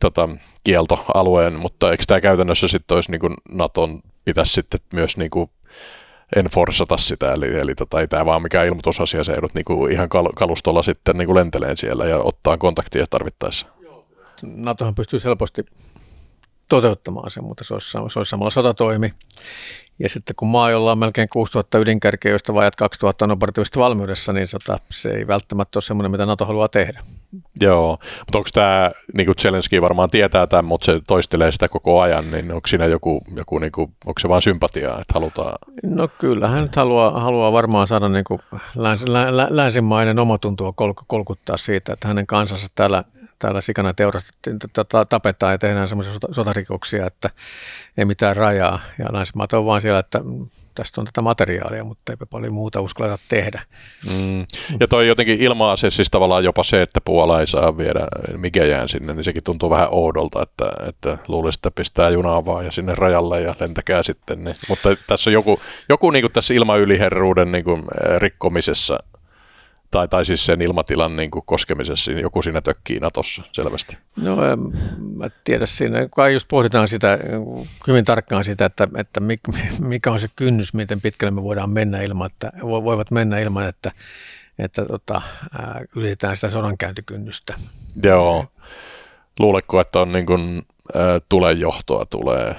[0.00, 0.28] tota,
[0.64, 5.50] kieltoalueen, mutta eikö tämä käytännössä sitten olisi niin kuin Naton pitäisi sitten myös niin kuin
[6.36, 10.08] enforcata sitä, eli, eli tota, ei tämä vaan mikään ilmoitusasia, se edut niin kuin ihan
[10.08, 13.66] kal- kalustolla sitten niin kuin lenteleen siellä ja ottaa kontaktia tarvittaessa.
[14.42, 15.64] Natohan pystyy helposti
[16.68, 19.12] toteuttamaan sen, mutta se olisi, se olisi samalla sotatoimi.
[19.98, 24.32] Ja sitten kun maa, jolla on melkein 6000 ydinkärkeä, joista vajat 2000 on operatiivisessa valmiudessa,
[24.32, 27.00] niin sota, se ei välttämättä ole semmoinen, mitä NATO haluaa tehdä.
[27.60, 32.00] Joo, mutta onko tämä, niin kuin Zelenski varmaan tietää tämän, mutta se toistelee sitä koko
[32.00, 35.58] ajan, niin onko siinä joku, joku niin kuin, onko se vain sympatiaa, että halutaan?
[35.82, 38.40] No kyllä, hän nyt haluaa, haluaa varmaan saada niin kuin
[38.74, 40.72] läns, lä, lä, länsimainen omatuntoa
[41.06, 43.04] kolkuttaa siitä, että hänen kansansa täällä
[43.38, 44.58] täällä sikana teurastettiin,
[45.08, 47.30] tapetaan ja tehdään semmoisia sotarikoksia, että
[47.96, 48.80] ei mitään rajaa.
[48.98, 50.20] Ja länsimaat on vaan siellä, että
[50.74, 53.62] tästä on tätä materiaalia, mutta eipä paljon muuta uskalleta tehdä.
[54.10, 54.40] Mm.
[54.80, 59.14] Ja toi jotenkin ilma-ase, siis tavallaan jopa se, että Puola ei saa viedä mikejään sinne,
[59.14, 63.40] niin sekin tuntuu vähän oudolta, että, että luulisi, että pistää junaa vaan ja sinne rajalle
[63.40, 64.44] ja lentäkää sitten.
[64.44, 64.56] Niin.
[64.68, 67.82] Mutta tässä on joku, joku niin kuin tässä ilmayliherruuden niin kuin
[68.18, 68.98] rikkomisessa
[69.90, 73.98] tai, tai siis sen ilmatilan niin kuin koskemisessa, niin joku siinä tökkii Natossa selvästi.
[74.22, 74.58] No en
[75.16, 77.18] mä tiedä siinä, kai just pohditaan sitä
[77.86, 79.20] hyvin tarkkaan sitä, että, että
[79.80, 83.92] mikä on se kynnys, miten pitkälle me voidaan mennä ilman, että voivat mennä ilman, että,
[84.58, 85.22] että tota,
[85.96, 87.54] ylitetään sitä sodankäyntikynnystä.
[88.02, 88.44] Joo.
[89.38, 90.62] Luuletko, että on niin kuin,
[91.28, 92.56] tulee johtoa, tulee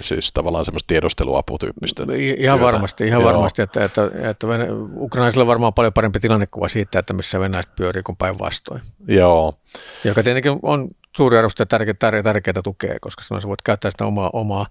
[0.00, 2.02] siis tavallaan semmoista tiedusteluaputyyppistä.
[2.02, 2.60] Ihan työtä.
[2.60, 3.32] varmasti, ihan Joo.
[3.32, 4.46] varmasti, että, että, että
[4.96, 8.82] ukrainaisilla on varmaan paljon parempi tilannekuva siitä, että missä venäläiset pyörii kuin päinvastoin.
[9.08, 9.54] Joo.
[10.04, 13.90] Joka tietenkin on suuri arvosta ja tärkeää, tärkeää, tärkeää tukea, koska silloin sä voit käyttää
[13.90, 14.66] sitä omaa, omaa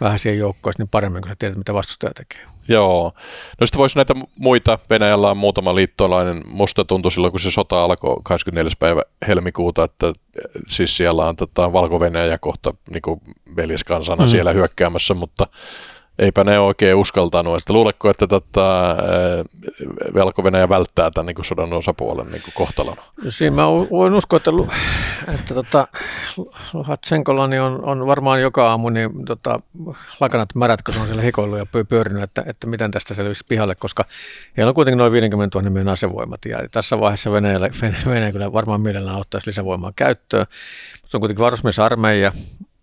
[0.00, 2.55] vähän siihen joukkoon niin paremmin, kun sä tiedät, mitä vastustaja tekee.
[2.68, 3.12] Joo.
[3.60, 7.84] No sitten voisi näitä muita, Venäjällä on muutama liittolainen, musta tuntui silloin, kun se sota
[7.84, 8.70] alkoi 24.
[8.78, 10.12] päivä helmikuuta, että
[10.66, 13.20] siis siellä on tota, Valko-Venäjä kohta niin
[13.56, 14.28] veljeskansana mm.
[14.28, 15.46] siellä hyökkäämässä, mutta
[16.18, 17.56] eipä ne oikein uskaltanut.
[17.56, 18.96] Että luuletko, että tota,
[20.14, 22.96] Velko-Venäjä välttää tämän niin sodan osapuolen niin kohtalon?
[23.28, 24.50] Siinä mä voin uskoa, että,
[25.34, 25.88] että tota,
[26.72, 29.60] Luhatsenkolla niin on, on, varmaan joka aamu niin, tota,
[30.20, 34.04] lakanat märät, kun on siellä hikoillut ja pyörinyt, että, että miten tästä selvisi pihalle, koska
[34.56, 36.44] heillä on kuitenkin noin 50 000 miehen asevoimat.
[36.44, 37.60] Ja tässä vaiheessa Venäjä,
[38.06, 40.46] Venäjä kyllä varmaan mielellään ottaisi lisävoimaa käyttöön.
[41.02, 42.32] Mutta on kuitenkin varusmiesarmeija,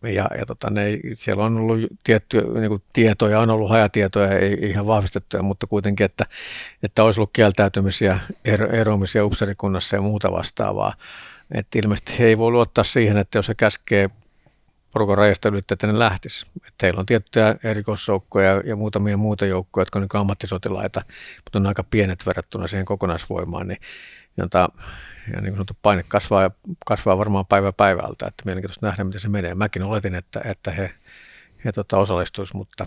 [0.04, 4.54] ja, ja tota, ne, siellä on ollut tiettyjä niin kuin tietoja, on ollut hajatietoja, ei,
[4.54, 6.26] ihan vahvistettuja, mutta kuitenkin, että,
[6.84, 10.94] että olisi ollut kieltäytymisiä, ero, eroamisia upserikunnassa ja muuta vastaavaa.
[11.52, 14.10] Että ilmeisesti he ei voi luottaa siihen, että jos he käskee
[14.94, 16.48] porukan rajasta yli, että ne lähtisi.
[16.68, 21.02] Että heillä on tiettyjä erikoisjoukkoja ja muutamia muuta joukkoja, jotka on niin ammattisotilaita,
[21.44, 23.82] mutta on aika pienet verrattuna siihen kokonaisvoimaan, niin
[24.38, 24.70] jota,
[25.34, 26.52] ja niin kuin sanottu, paine kasvaa, ja
[26.86, 29.56] kasvaa varmaan päivä päivältä, että mielenkiintoista nähdä, miten se menee.
[29.56, 30.92] Mäkin oletin, että, että he,
[31.66, 32.86] he tota, osallistuisivat, mutta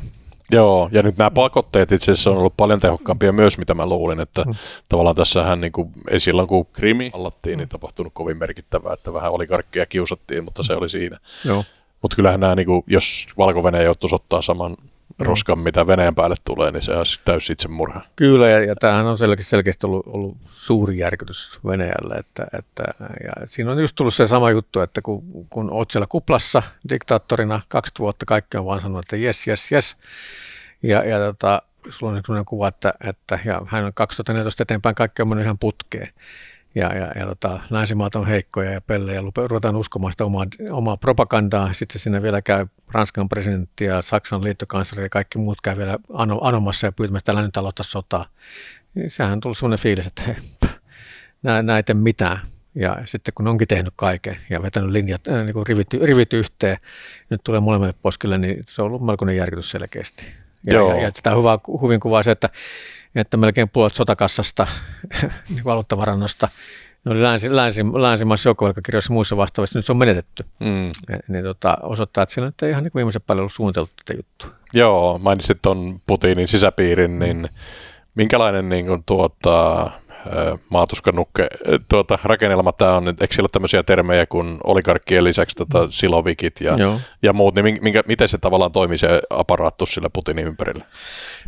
[0.50, 4.20] Joo, ja nyt nämä pakotteet itse asiassa on ollut paljon tehokkaampia myös, mitä mä luulin,
[4.20, 4.54] että mm.
[4.88, 9.32] tavallaan tässähän niin kuin, ei silloin kun Krimi allattiin, niin tapahtunut kovin merkittävää, että vähän
[9.32, 11.18] oligarkkia kiusattiin, mutta se oli siinä.
[11.44, 11.64] Joo.
[12.02, 14.76] Mutta kyllähän nämä, niin kuin, jos Valko-Venäjä joutuisi ottaa saman
[15.18, 18.00] roskan, mitä Venäjän päälle tulee, niin se on täysin itsemurha.
[18.16, 22.14] Kyllä, ja, ja tämähän on selkeästi, selkeästi ollut, ollut suuri järkytys Venäjälle.
[22.14, 22.82] Että, että,
[23.24, 27.60] ja siinä on just tullut se sama juttu, että kun, kun olet siellä kuplassa diktaattorina
[27.68, 29.96] kaksi vuotta, kaikki on vaan sanonut, että jes, jes, jes.
[30.82, 35.22] Ja, ja tota, sulla on sellainen kuva, että, että ja hän on 2014 eteenpäin, kaikki
[35.22, 36.08] on mennyt ihan putkeen
[36.76, 41.72] ja, ja, ja tota, länsimaat on heikkoja ja pellejä, ruvetaan uskomaan sitä omaa, omaa propagandaa,
[41.72, 45.98] sitten sinne vielä käy Ranskan presidentti ja Saksan liittokansleri ja kaikki muut käy vielä
[46.40, 48.26] anomassa ja pyytämässä, että nyt aloittaa sotaa.
[48.94, 50.36] Niin sehän on tullut sellainen fiilis, että hei,
[51.62, 52.38] näitä mitään.
[52.74, 56.76] Ja sitten kun onkin tehnyt kaiken ja vetänyt linjat, äh, niin kuin rivit, rivit yhteen,
[57.30, 60.24] nyt tulee molemmille poskille, niin se on ollut melkoinen järkytys selkeästi.
[60.66, 60.94] Ja, Joo.
[60.94, 62.50] ja, ja sitä hyvä, huvin kuvaa se, että
[63.20, 64.66] että melkein puolet sotakassasta,
[65.50, 66.48] niin valuuttavarannosta,
[67.04, 70.44] ne oli länsi, länsi, länsimaissa joukkovelkakirjoissa muissa vastaavissa, nyt se on menetetty.
[70.60, 70.86] Mm.
[70.86, 74.18] Ja, niin tota, osoittaa, että siellä nyt ei ihan niin viimeisen paljon ollut suunniteltu tätä
[74.18, 74.50] juttua.
[74.72, 77.48] Joo, mainitsit tuon Putinin sisäpiirin, niin
[78.14, 79.90] minkälainen niin kuin, tuota,
[80.68, 81.48] maatuskanukke
[81.88, 86.76] tuota, rakennelma tämä on, eikö siellä ole tämmöisiä termejä kuin oligarkkien lisäksi tota, silovikit ja,
[87.22, 90.84] ja muut, niin minkä, miten se tavallaan toimii se aparaattus sillä Putinin ympärillä?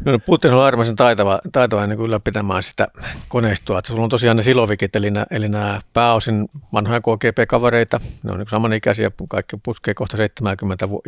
[0.05, 2.89] No, Putin on äärimmäisen taitava, taitava niin ylläpitämään sitä
[3.29, 3.79] koneistoa.
[3.79, 8.39] Että sulla on tosiaan ne silovikit, eli nämä, eli nämä pääosin vanhoja KGP-kavereita, ne on
[8.39, 11.03] niin samanikäisiä, kaikki puskee kohta 70 vu-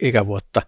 [0.00, 0.62] ikävuotta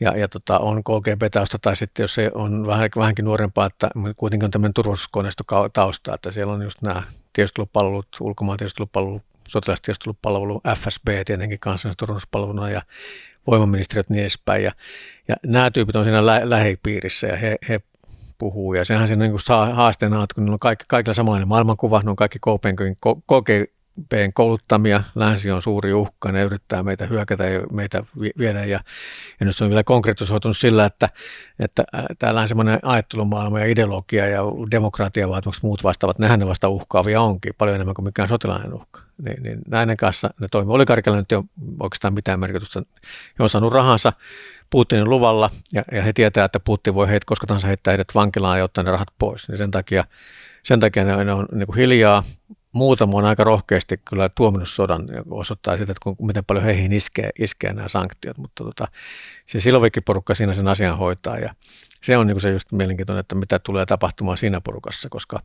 [0.00, 4.44] ja, ja tota, on KGB-tausta tai sitten jos se on vähän, vähänkin nuorempaa, että kuitenkin
[4.44, 11.60] on tämmöinen turvallisuuskoneisto tausta, että siellä on just nämä tiedustelupalvelut, ulkomaan tiedustelupalvelu, sotilastiedustelupalvelu, FSB tietenkin
[11.60, 12.82] kansallisen turvallisuuspalveluna ja
[13.46, 14.64] voimaministeriöt niin edespäin.
[14.64, 14.72] Ja,
[15.28, 17.80] ja nämä tyypit on siinä lä- lähipiirissä ja he, he
[18.38, 18.74] puhuu.
[18.74, 19.32] Ja sehän se niin
[19.74, 23.73] haasteena että kun niillä on kaikki, kaikilla samanlainen maailmankuva, ne on kaikki KGB,
[24.08, 28.02] Bn kouluttamia, länsi on suuri uhka, ne yrittää meitä hyökätä ja meitä
[28.38, 28.80] viedä ja,
[29.40, 31.08] ja nyt se on vielä konkretisoitunut sillä, että,
[31.58, 31.84] että
[32.18, 34.40] tämä länsimainen ajattelumaailma ja ideologia ja
[34.70, 39.00] demokratiavaatimukset muut vastaavat, nehän ne vasta uhkaavia onkin, paljon enemmän kuin mikään sotilainen uhka.
[39.24, 40.74] Niin, niin näiden kanssa ne toimii.
[40.74, 41.44] Oligarkilla nyt ole
[41.80, 42.82] oikeastaan mitään merkitystä.
[43.38, 44.12] He on saanut rahansa
[44.70, 48.58] Putinin luvalla ja, ja he tietää, että Putin voi heitä koska tahansa heittää heidät vankilaan
[48.58, 49.48] ja ottaa ne rahat pois.
[49.48, 50.04] Niin sen takia,
[50.62, 52.22] sen takia ne, ne on niin kuin hiljaa,
[52.74, 57.30] muutama on aika rohkeasti kyllä tuominut sodan, joka osoittaa sitä, että miten paljon heihin iskee,
[57.38, 58.88] iskee nämä sanktiot, mutta tota,
[59.46, 61.54] se Silovikki-porukka siinä sen asian hoitaa ja
[62.02, 65.42] se on niin se just mielenkiintoinen, että mitä tulee tapahtumaan siinä porukassa, koska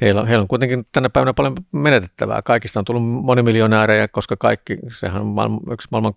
[0.00, 2.42] heillä on, heillä on kuitenkin tänä päivänä paljon menetettävää.
[2.42, 6.14] Kaikista on tullut monimiljonäärejä, koska kaikki, sehän on maailman, yksi maailman,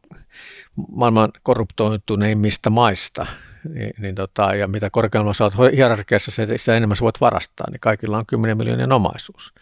[0.91, 3.25] maailman korruptoituneimmista maista,
[3.73, 8.17] niin, niin tota, ja mitä korkeammassa olet hierarkiassa, sitä enemmän sä voit varastaa, niin kaikilla
[8.17, 9.53] on 10 miljoonien omaisuus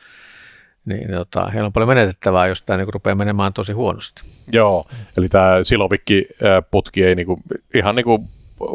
[0.90, 4.22] niin tota, heillä on paljon menetettävää, jos tämä niin rupeaa menemään tosi huonosti.
[4.52, 4.88] Joo,
[5.18, 7.40] eli tämä Silovikki-putki ei niinku,
[7.74, 8.28] ihan niin kuin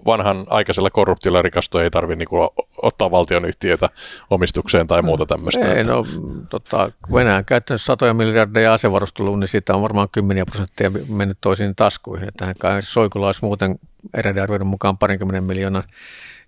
[0.07, 2.37] vanhan aikaisella korruptiolla rikastu ei tarvitse niinku
[2.83, 3.89] ottaa valtionyhtiötä
[4.31, 5.75] omistukseen tai muuta tämmöistä.
[5.75, 6.05] Ei, no
[6.51, 11.75] tota, Venäjä on käyttänyt satoja miljardeja asevarusteluun, niin siitä on varmaan kymmeniä prosenttia mennyt toisiin
[11.75, 12.29] taskuihin.
[12.29, 13.79] Että Soikulla olisi muuten
[14.15, 15.83] eräiden arvioiden mukaan parinkymmenen miljoonan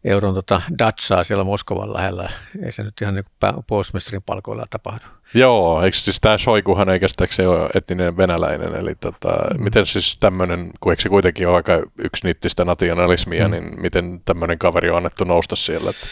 [0.05, 2.31] euron tota Datsaa siellä Moskovan lähellä.
[2.65, 3.25] Ei se nyt ihan niin
[3.67, 5.05] puolustusministerin palkoilla tapahdu.
[5.35, 9.65] Joo, eikö siis tämä Shoikuhan ei käsittääkseni ole etninen venäläinen, eli tota, mm.
[9.65, 13.53] miten siis tämmöinen, kun eikö se kuitenkin ole aika yksiniittistä nationalismia, mm.
[13.53, 15.91] niin miten tämmöinen kaveri on annettu nousta siellä?
[15.91, 16.07] Että...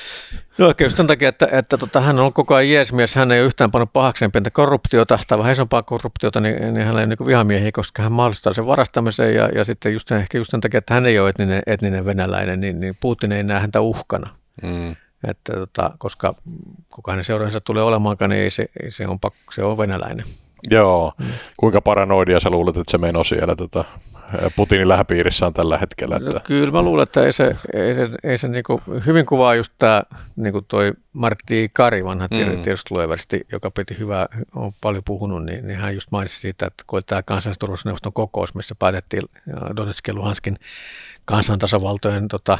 [0.59, 3.41] No ehkä just sen takia, että, että tota, hän on koko ajan jeesmies, hän ei
[3.41, 7.27] ole yhtään pannut pahakseen pientä korruptiota tai vähän isompaa korruptiota, niin, niin hän ei niin
[7.27, 10.95] vihamiehiä, koska hän mahdollistaa sen varastamisen ja, ja sitten just ehkä just sen takia, että
[10.95, 14.31] hän ei ole etninen, etninen venäläinen, niin, niin Putin ei näe häntä uhkana.
[14.63, 14.97] Mm.
[15.31, 16.35] Että, tota, koska
[16.91, 20.27] kuka hänen seuraajansa tulee olemaankaan, niin ei se, ei se, on, pakko, se on venäläinen.
[20.71, 21.13] Joo.
[21.19, 21.27] Mm.
[21.57, 23.85] Kuinka paranoidia sä luulet, että se meno siellä tota,
[24.57, 26.17] Putinin lähipiirissä on tällä hetkellä?
[26.17, 26.31] Että...
[26.31, 29.73] No, kyllä mä luulen, että ei se, ei se, ei se niinku, hyvin kuvaa just
[29.79, 30.03] tämä
[30.37, 32.63] niinku toi Martti Kari, vanha mm.
[32.63, 37.03] tiedustelueversti, joka piti hyvää, on paljon puhunut, niin, niin hän just mainitsi siitä, että kun
[37.07, 39.23] tämä kansallisturvallisuusneuvoston kokous, missä päätettiin
[39.77, 40.57] Donetskin ja Luhanskin
[41.25, 42.59] kansantasavaltojen tota,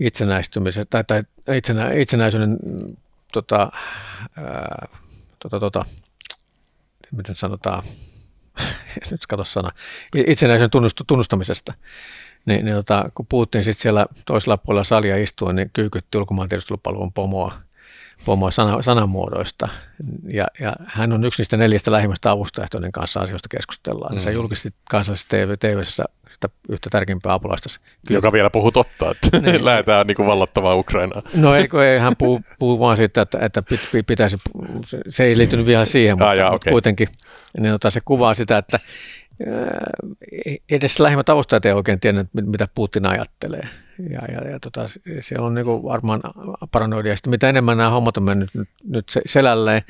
[0.00, 1.22] itsenäistymisen tai, tai
[1.56, 2.58] itsenä, itsenäisyyden
[3.32, 3.68] tota,
[4.36, 4.88] ää,
[5.38, 5.84] tota, tota,
[7.16, 7.82] miten sanotaan,
[9.10, 9.70] nyt kato sana,
[10.14, 10.70] itsenäisen
[11.06, 11.74] tunnustamisesta.
[12.46, 17.12] Niin, niin tota, kun puhuttiin sitten siellä toisella puolella salia istua, niin kyykytti ulkomaan tiedustelupalvelun
[17.12, 17.65] pomoa
[18.24, 19.68] pomoa sana, sanamuodoista.
[20.28, 24.14] Ja, ja, hän on yksi niistä neljästä lähimmästä avustajasta, joiden kanssa asioista keskustellaan.
[24.14, 24.20] Mm.
[24.20, 26.04] Se julkisti kansallisessa TV, tv sitä
[26.68, 27.80] yhtä tärkeimpää apulaista.
[28.10, 29.64] Joka vielä puhuu totta, että niin.
[29.64, 31.22] lähdetään niin kuin vallattamaan Ukrainaa.
[31.34, 33.62] No eikö, ei hän puhu, puhu vaan siitä, että, että
[34.06, 34.36] pitäisi,
[35.08, 36.70] se ei liittynyt vielä siihen, mutta, ah, jaa, okay.
[36.70, 37.08] kuitenkin
[37.60, 38.80] niin ota, se kuvaa sitä, että
[40.70, 43.68] edes lähimmät avustajat ei oikein tiedä, mitä Putin ajattelee.
[44.10, 44.86] Ja, ja, ja tota,
[45.20, 46.20] siellä on niin varmaan
[46.70, 47.16] paranoidia.
[47.16, 49.82] Sitten mitä enemmän nämä hommat on mennyt nyt, nyt selälleen,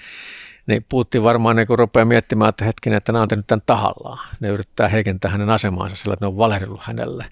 [0.66, 4.28] niin Putin varmaan niin rupeaa miettimään, että hetkinen, että nämä on tehnyt tämän tahallaan.
[4.40, 7.26] Ne yrittää heikentää hänen asemaansa sillä, että ne on valehdellut hänelle.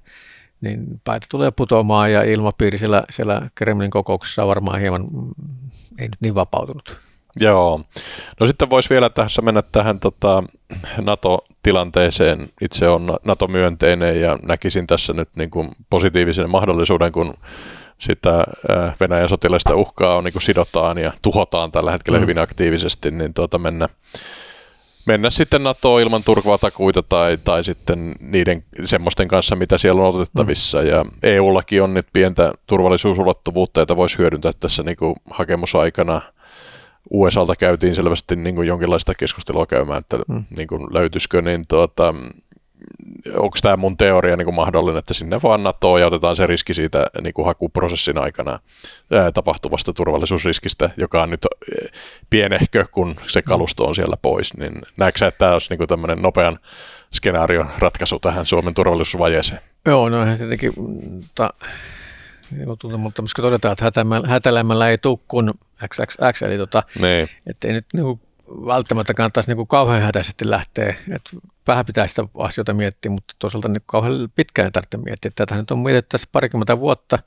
[0.61, 5.31] Niin päätä tulee putoamaan ja ilmapiiri siellä, siellä Kremlin kokouksessa on varmaan hieman, mm,
[5.99, 7.01] ei nyt niin vapautunut.
[7.41, 7.81] Joo.
[8.41, 10.45] No sitten voisi vielä tässä mennä tähän tota,
[11.03, 12.49] NATO-tilanteeseen.
[12.61, 17.35] Itse on NATO-myönteinen ja näkisin tässä nyt niin kuin positiivisen mahdollisuuden, kun
[17.99, 22.23] sitä äh, Venäjän sotilaista uhkaa on niin kuin sidotaan ja tuhotaan tällä hetkellä mm.
[22.23, 23.89] hyvin aktiivisesti, niin tuota mennä,
[25.07, 30.81] mennä sitten NATOon ilman turvatakuita tai, tai sitten niiden semmoisten kanssa, mitä siellä on otettavissa.
[30.81, 30.89] Mm.
[30.89, 36.21] Ja EU-laki on nyt pientä turvallisuusulottuvuutta, jota voisi hyödyntää tässä niin kuin hakemusaikana–
[37.11, 40.45] USAlta käytiin selvästi niin kuin jonkinlaista keskustelua käymään, että mm.
[40.57, 42.15] niin kuin löytyisikö, niin tuota,
[43.37, 46.75] onko tämä mun teoria niin kuin mahdollinen, että sinne vaan NATOon ja otetaan se riski
[46.75, 48.59] siitä niin kuin hakuprosessin aikana
[49.13, 51.47] ää, tapahtuvasta turvallisuusriskistä, joka on nyt
[52.31, 54.57] pienehkö, kun se kalusto on siellä pois.
[54.57, 56.59] Niin näetkö sä, että tämä olisi niin kuin tämmöinen nopean
[57.13, 59.61] skenaarion ratkaisu tähän Suomen turvallisuusvajeeseen?
[59.87, 60.73] Joo, no tietenkin
[61.35, 61.51] ta,
[62.51, 65.53] niin tuntemattomasti todetaan, että hätälämällä ei tule kuin
[65.89, 67.29] XXX, eli tota, niin.
[67.47, 71.31] ettei nyt niin kuin, välttämättä kannattaisi niin kuin kauhean hätäisesti lähteä, että
[71.67, 75.31] vähän pitää sitä asioita miettiä, mutta toisaalta niin kauhean pitkään ei tarvitse miettiä.
[75.35, 77.19] Tätä nyt on mietitty tässä parikymmentä vuotta,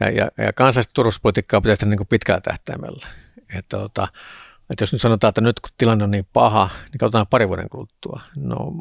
[0.00, 3.06] ja, ja, ja kansallista turvallisuuspolitiikkaa pitäisi tehdä niin kuin pitkällä tähtäimellä.
[3.54, 4.08] Että, tota,
[4.70, 7.68] että jos nyt sanotaan, että nyt kun tilanne on niin paha, niin katsotaan pari vuoden
[7.68, 8.20] kuluttua.
[8.36, 8.72] No,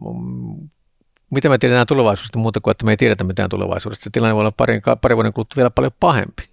[1.29, 4.03] mitä me tiedetään tulevaisuudesta muuta kuin, että me ei tiedetä mitään tulevaisuudesta.
[4.03, 6.49] Se tilanne voi olla pari, pari vuoden kuluttua vielä paljon pahempi.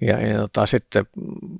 [0.00, 1.06] Ja, ja tota, sitten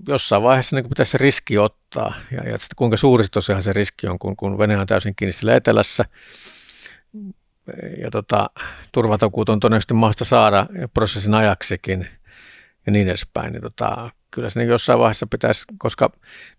[0.08, 2.14] jossain vaiheessa niin pitäisi se riski ottaa.
[2.30, 5.32] Ja, ja sitten kuinka suuri tosiaan se riski on, kun, kun Venäjä on täysin kiinni
[5.32, 6.04] sillä etelässä.
[7.98, 8.50] Ja tota,
[8.92, 12.08] turvatakuut on todennäköisesti mahdollista saada prosessin ajaksikin
[12.86, 13.52] ja niin edespäin.
[13.52, 16.10] Niin tota, kyllä se niin jossain vaiheessa pitäisi, koska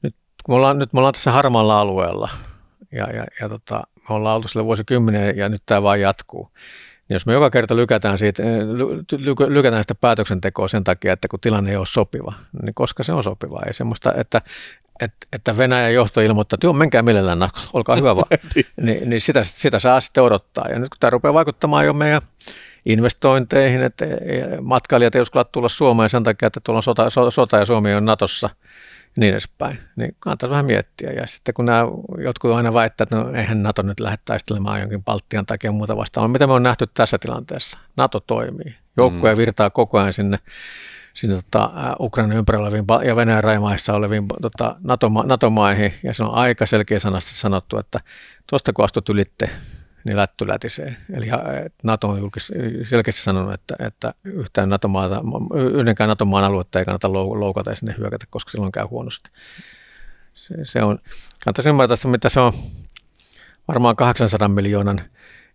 [0.01, 2.29] nyt, kun me ollaan, nyt me ollaan tässä harmaalla alueella
[2.91, 6.51] ja, ja, ja tota, me ollaan oltu sille vuosikymmenen ja nyt tämä vaan jatkuu.
[7.09, 11.39] Niin jos me joka kerta lykätään, siitä, ly, lykätään sitä päätöksentekoa sen takia, että kun
[11.39, 12.33] tilanne ei ole sopiva,
[12.63, 13.61] niin koska se on sopiva.
[13.67, 14.41] Ei semmoista, että,
[14.99, 18.27] että, että Venäjän johto ilmoittaa, että joo, menkää millään, olkaa hyvä vaan.
[18.55, 20.67] niin, niin, niin sitä, sitä saa sitten odottaa.
[20.69, 22.21] Ja nyt kun tämä rupeaa vaikuttamaan jo meidän
[22.85, 24.05] investointeihin, että
[24.61, 28.05] matkailijat ei uskalla tulla Suomeen sen takia, että tuolla on sota, sota ja Suomi on
[28.05, 28.49] Natossa–
[29.17, 29.79] niin edespäin.
[29.95, 31.11] Niin kannattaa vähän miettiä.
[31.11, 31.85] Ja sitten kun nämä
[32.17, 36.31] jotkut aina väittää, että no eihän NATO nyt lähde taistelemaan jonkin Baltian takia muuta vastaan.
[36.31, 37.79] Mitä me on nähty tässä tilanteessa?
[37.97, 38.75] NATO toimii.
[38.97, 39.37] Joukkoja mm.
[39.37, 40.39] virtaa koko ajan sinne,
[41.13, 44.75] sinne tota, Ukrainan ympärillä oleviin ja Venäjän rajamaissa oleviin tota,
[45.25, 45.93] NATO-maihin.
[46.03, 47.99] Ja se on aika selkeä sanasti sanottu, että
[48.47, 49.49] tuosta kun astut ylitte,
[50.07, 50.95] niin lätty lätisee.
[51.13, 51.27] Eli
[51.83, 52.53] NATO on julkis,
[52.83, 55.21] selkeästi sanonut, että, että yhtään NATO-maata,
[55.73, 59.29] yhdenkään NATO-maan aluetta ei kannata loukata ja sinne hyökätä, koska silloin käy huonosti.
[60.33, 60.99] Se, se on,
[61.43, 62.53] kannattaisi ymmärtää, mitä se on
[63.67, 65.01] varmaan 800 miljoonan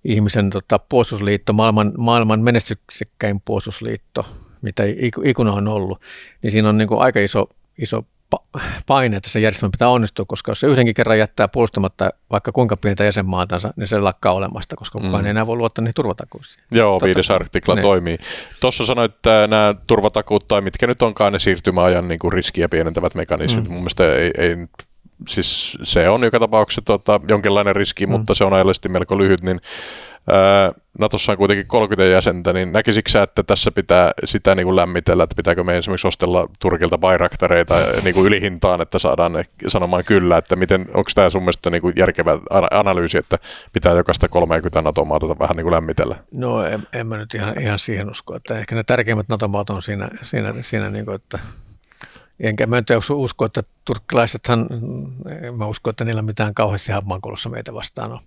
[0.04, 4.26] ihmisen tota, puolustusliitto, maailman, maailman menestyksekkäin puolustusliitto,
[4.62, 4.82] mitä
[5.24, 6.00] ikuna on ollut,
[6.42, 7.48] niin siinä on niin kuin aika iso,
[7.78, 8.06] iso
[8.86, 12.76] paine, että se järjestelmä pitää onnistua, koska jos se yhdenkin kerran jättää puolustamatta vaikka kuinka
[12.76, 15.26] pientä jäsenmaatansa, niin se lakkaa olemasta, koska kukaan mm.
[15.26, 16.64] ei enää voi luottaa niihin turvatakuisiin.
[16.70, 17.82] Joo, Totta viides artikla ne.
[17.82, 18.18] toimii.
[18.60, 23.14] Tuossa sanoit, että nämä turvatakuut tai mitkä nyt onkaan ne siirtymäajan niin kuin riskiä pienentävät
[23.14, 23.72] mekanismit, mm.
[23.72, 24.56] mun mielestä ei, ei
[25.28, 28.12] siis se on joka tapauksessa tota, jonkinlainen riski, mm.
[28.12, 29.60] mutta se on ajallisesti melko lyhyt, niin
[30.98, 35.36] Natossa on kuitenkin 30 jäsentä, niin näkisikö että tässä pitää sitä niin kuin lämmitellä, että
[35.36, 40.56] pitääkö me esimerkiksi ostella Turkilta bayraktareita niin kuin ylihintaan, että saadaan ne sanomaan kyllä, että
[40.56, 42.38] miten, onko tämä sun mielestä niin kuin järkevä
[42.70, 43.38] analyysi, että
[43.72, 46.16] pitää jokaista 30 NATO-maata vähän niin kuin lämmitellä?
[46.32, 49.82] No en, en mä nyt ihan, ihan siihen usko, että ehkä ne tärkeimmät NATO-maat on
[49.82, 51.38] siinä, siinä, siinä niin kuin, että
[52.42, 52.84] Enkä mä en
[53.14, 54.66] usko, että turkkilaisethan,
[55.56, 58.18] mä usko, että niillä mitään kauheasti hammankolossa meitä vastaan on.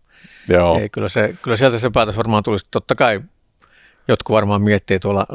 [0.49, 0.79] Joo.
[0.79, 2.65] Ei, kyllä, se, kyllä sieltä se päätös varmaan tulisi.
[2.71, 3.21] Totta kai
[4.07, 5.25] jotkut varmaan miettii tuolla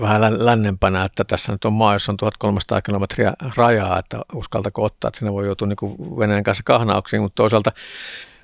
[0.00, 5.08] vähän lännempänä, että tässä nyt on maa, jossa on 1300 kilometriä rajaa, että uskaltako ottaa,
[5.08, 7.72] että sinne voi joutua niin Venäjän kanssa kahnauksiin, mutta toisaalta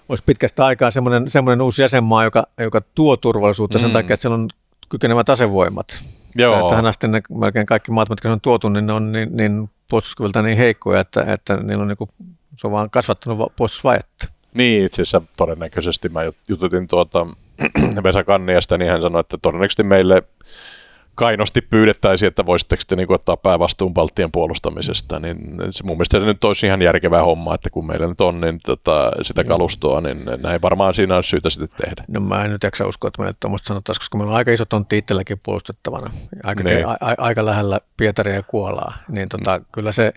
[0.08, 3.82] olisi pitkästä aikaa semmoinen, semmoinen uusi jäsenmaa, joka, joka tuo turvallisuutta mm.
[3.82, 4.48] sen takia, että siellä on
[4.88, 6.00] kykenevät asevoimat.
[6.36, 6.70] Joo.
[6.70, 10.42] Tähän asti ne melkein kaikki maat, mitkä on tuotu, niin ne on niin, niin puolustuskyvyltä
[10.42, 12.10] niin heikkoja, että, että niillä on niin kuin,
[12.56, 14.28] se on vaan kasvattanut puolustusvajetta.
[14.54, 17.26] Niin, itse asiassa todennäköisesti mä jututin tuota
[18.04, 20.22] Vesa Kanniasta, niin hän sanoi, että todennäköisesti meille
[21.20, 25.36] kainosti pyydettäisiin, että voisitteko te niin ottaa päävastuun Baltian puolustamisesta, niin
[25.70, 28.60] se, mun mielestä se nyt olisi ihan järkevää homma, että kun meillä nyt on niin
[28.66, 32.04] tota, sitä kalustoa, niin näin varmaan siinä on syytä sitten tehdä.
[32.08, 34.64] No mä en nyt jaksa uskoa, että meille tuommoista sanottaisiin, koska meillä on aika iso
[34.64, 36.10] tontti itselläkin puolustettavana,
[36.42, 36.88] aika, niin.
[36.88, 39.64] a, a, aika lähellä Pietaria ja Kuolaa, niin tota, mm.
[39.72, 40.12] kyllä se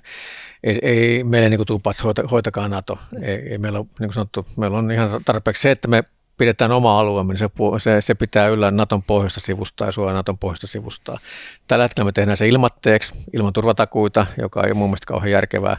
[0.63, 2.99] ei, ei meille niin tule hoita, hoitakaa NATO.
[3.21, 6.03] Ei, ei meillä ole, niin kuin sanottu, meillä on ihan tarpeeksi se, että me
[6.37, 10.37] pidetään oma alueemme, niin se, se, se pitää yllä Naton pohjoista sivusta ja suojaa Naton
[10.37, 11.19] pohjoista sivusta.
[11.67, 15.77] Tällä hetkellä me tehdään se ilmatteeksi, ilman turvatakuita, joka ei ole mun mielestä kauhean järkevää.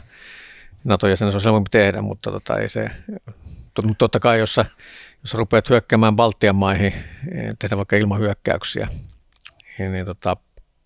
[0.83, 2.89] Naton jäsenä se on tehdä, mutta tota, ei se,
[3.97, 4.65] totta kai jos, sä,
[5.21, 6.93] jos sä rupeat hyökkäämään Baltian maihin,
[7.59, 8.87] tehdä vaikka ilmahyökkäyksiä,
[9.79, 10.37] niin, niin tota,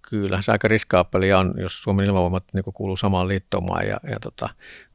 [0.09, 4.49] kyllä se aika riskaapelia on, jos Suomen ilmavoimat niin kuuluu samaan liittoumaan ja, ja tota,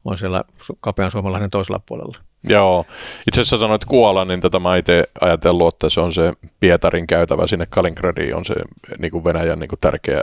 [0.05, 0.43] on siellä
[0.79, 2.17] kapean Suomenlahden toisella puolella.
[2.49, 2.85] Joo.
[3.27, 7.47] Itse asiassa sanoit Kuola, niin tätä mä itse ajatellut, että se on se Pietarin käytävä
[7.47, 8.53] sinne Kaliningradiin, on se
[8.99, 10.21] niin kuin Venäjän niin kuin tärkeä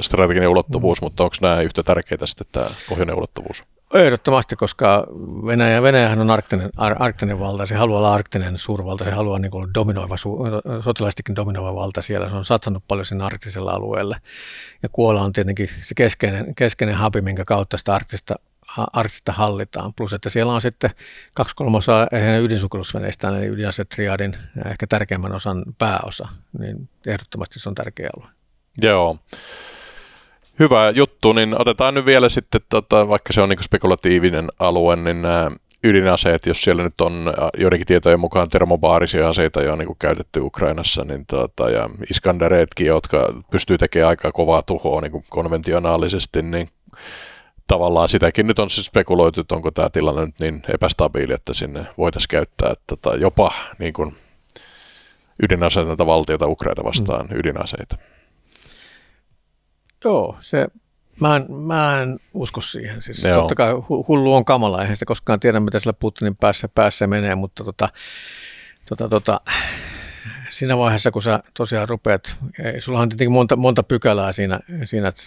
[0.00, 1.06] strateginen ulottuvuus, mm.
[1.06, 3.64] mutta onko nämä yhtä tärkeitä sitten tämä pohjoinen ulottuvuus?
[3.94, 5.06] Ehdottomasti, koska
[5.46, 9.54] Venäjä, Venäjähän on arktinen, ar, arktinen valta, se haluaa olla arktinen suurvalta, se haluaa niin
[9.54, 10.16] olla dominoiva,
[10.80, 14.16] sotilaistikin dominoiva valta siellä, se on satsannut paljon sinne arktisella alueelle.
[14.82, 18.34] Ja Kuola on tietenkin se keskeinen, keskeinen habi, minkä kautta sitä arktista
[18.92, 19.94] arktista hallitaan.
[19.94, 20.90] Plus, että siellä on sitten
[21.34, 22.08] kaksi kolmasosaa
[22.42, 24.36] ydinsukellusveneistä, eli ydinasetriadin
[24.70, 28.28] ehkä tärkeimmän osan pääosa, niin ehdottomasti se on tärkeä alue.
[28.82, 29.18] Joo.
[30.58, 35.22] Hyvä juttu, niin otetaan nyt vielä sitten, tota, vaikka se on niin spekulatiivinen alue, niin
[35.22, 35.50] nämä
[35.84, 41.04] ydinaseet, jos siellä nyt on joidenkin tietojen mukaan termobaarisia aseita jo niin kuin käytetty Ukrainassa,
[41.04, 46.68] niin tota, ja Iskandereetkin, jotka pystyy tekemään aika kovaa tuhoa niin konventionaalisesti, niin
[47.66, 51.86] tavallaan sitäkin nyt on siis spekuloitu, että onko tämä tilanne nyt niin epästabiili, että sinne
[51.98, 54.16] voitaisiin käyttää tota, jopa niin kuin
[55.42, 57.36] ydinaseita valtiota Ukraina vastaan mm.
[57.36, 57.96] ydinaseita.
[60.04, 60.68] Joo, se,
[61.20, 63.02] mä en, mä en usko siihen.
[63.02, 63.40] Siis Joo.
[63.40, 63.72] totta kai
[64.08, 67.88] hullu on kamala, eihän sitä koskaan tiedä, mitä sillä Putinin päässä, päässä menee, mutta tota,
[68.88, 69.40] tota, tota,
[70.48, 72.36] siinä vaiheessa, kun sä tosiaan rupeat,
[72.78, 75.22] sulla on tietenkin monta, monta pykälää siinä, siinä, että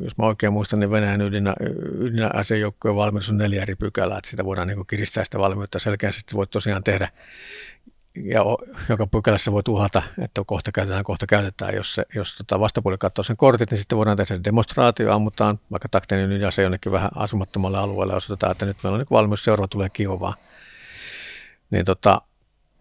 [0.00, 1.54] jos mä oikein muistan, niin Venäjän ydinä,
[1.98, 6.50] ydinäasejoukkojen valmius on neljä eri pykälää, että sitä voidaan niin kiristää sitä valmiutta selkeästi, voit
[6.50, 7.08] tosiaan tehdä
[8.14, 8.40] ja
[8.88, 11.74] joka pykälässä voi uhata, että kohta käytetään, kohta käytetään.
[11.74, 15.60] Jos, se, jos tota vastapuoli katsoo sen kortit, niin sitten voidaan tehdä se demonstraatio, ammutaan
[15.70, 19.68] vaikka taktinen ydinase jonnekin vähän asumattomalle alueelle, osoitetaan, että nyt meillä on niin valmius, seuraava
[19.68, 20.34] tulee Kiovaan.
[21.70, 22.22] Niin tota,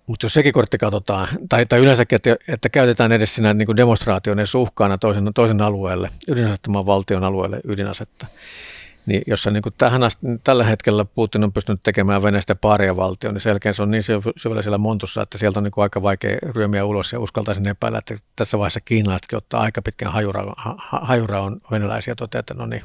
[0.10, 4.40] mutta jos sekin kortti katsotaan, tai, tai yleensäkin, että, että käytetään edes siinä niin demonstraation
[4.40, 8.28] edes uhkaana toisen, toisen alueelle, ydinasettoman valtion alueelle ydinasetta,
[9.06, 13.42] niin jossa niin tähän asti, tällä hetkellä Putin on pystynyt tekemään Venäjästä paria valtio, niin
[13.42, 14.04] selkeä se on niin
[14.38, 18.16] syvällä siellä montussa, että sieltä on niin aika vaikea ryömiä ulos ja uskaltaisin epäillä, että
[18.36, 20.54] tässä vaiheessa kiinalaisetkin ottaa aika pitkän hajura,
[21.02, 22.84] hajura on venäläisiä toteaa, että no niin,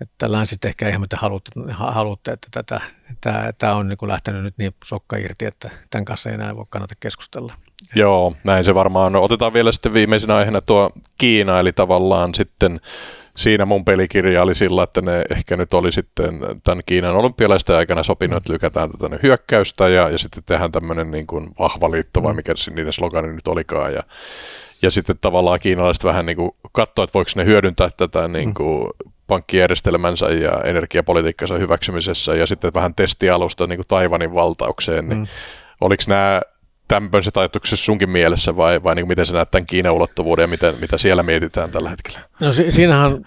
[0.00, 2.80] että länsit ehkä ihan mitä haluatte, haluatte että tätä,
[3.20, 6.56] tämä, tämä on niin kuin lähtenyt nyt niin sokka irti, että tämän kanssa ei enää
[6.56, 7.54] voi kannata keskustella.
[7.96, 9.22] Joo, näin se varmaan on.
[9.22, 10.90] Otetaan vielä sitten viimeisenä aiheena tuo
[11.20, 12.80] Kiina, eli tavallaan sitten
[13.36, 18.02] siinä mun pelikirja oli sillä, että ne ehkä nyt oli sitten tämän Kiinan olympialaisten aikana
[18.02, 22.32] sopinut, että lykätään tätä hyökkäystä ja, ja sitten tehdään tämmöinen niin kuin vahva liitto vai
[22.32, 22.36] mm.
[22.36, 24.02] mikä se niiden slogani nyt olikaan ja
[24.82, 28.84] ja sitten tavallaan kiinalaiset vähän niin kuin katsoo, että voiko ne hyödyntää tätä niin kuin
[28.84, 35.26] mm pankkijärjestelmänsä ja energiapolitiikkansa hyväksymisessä ja sitten vähän testialusta niin kuin Taivanin valtaukseen, niin mm.
[35.80, 36.40] oliko nämä
[36.88, 40.48] tämmöiset ajatukset sunkin mielessä vai, vai niin kuin miten sä näet tämän Kiinan ulottuvuuden ja
[40.48, 42.20] miten, mitä siellä mietitään tällä hetkellä?
[42.40, 43.26] No si- siinähän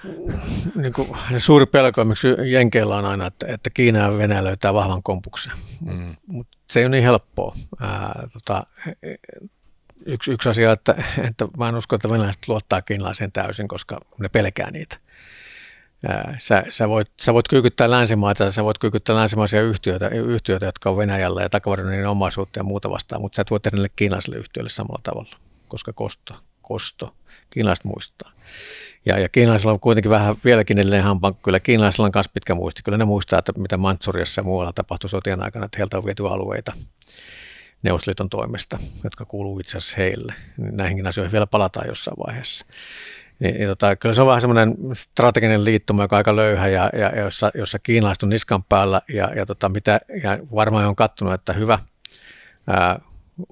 [0.76, 5.04] niin kuin, suuri pelko, miksi Jenkeillä on aina, että, että Kiina ja Venäjä löytää vahvan
[5.04, 5.54] kompuksen,
[5.86, 6.16] mm.
[6.28, 7.56] mutta se ei ole niin helppoa.
[7.82, 8.64] Ää, tota,
[10.06, 10.96] yksi, yksi asia, että,
[11.28, 14.98] että mä en usko, että venäläiset luottaa kiinalaiseen täysin, koska ne pelkää niitä
[16.38, 20.98] sä, sä, voit, sä voit kyykyttää länsimaita, sä voit kyykyttää länsimaisia yhtiöitä, yhtiöitä jotka on
[20.98, 24.38] Venäjällä ja takavarinoida niiden omaisuutta ja muuta vastaan, mutta sä et voi tehdä niille kiinalaisille
[24.38, 25.38] yhtiöille samalla tavalla,
[25.68, 27.08] koska kosto, kosto,
[27.50, 28.32] kiinalaiset muistaa.
[29.06, 32.84] Ja, ja kiinalaisilla on kuitenkin vähän vieläkin edelleen hampaan, kyllä kiinalaisilla on myös pitkä muisti.
[32.84, 36.28] Kyllä ne muistaa, että mitä Mantsuriassa ja muualla tapahtui sotien aikana, että heiltä on viety
[36.28, 36.74] alueita
[37.84, 40.34] Neuvostoliiton toimesta, jotka kuuluu itse asiassa heille.
[40.58, 42.66] Näihinkin asioihin vielä palataan jossain vaiheessa.
[43.40, 46.90] Niin, niin tota, kyllä se on vähän semmoinen strateginen liittoma, joka on aika löyhä ja,
[46.94, 51.34] ja jossa, jossa kiinalaiset on niskan päällä ja, ja, tota, mitä, ja varmaan on kattunut,
[51.34, 51.80] että hyvä,
[52.68, 53.00] ää,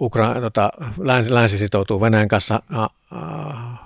[0.02, 3.78] Ukra, tota, länsi, länsi sitoutuu Venäjän kanssa ää, ää,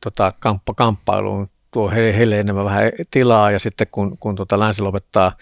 [0.00, 4.82] tota, kamppa, kamppailuun, tuo heille, heille enemmän vähän tilaa ja sitten kun, kun tota, länsi
[4.82, 5.32] lopettaa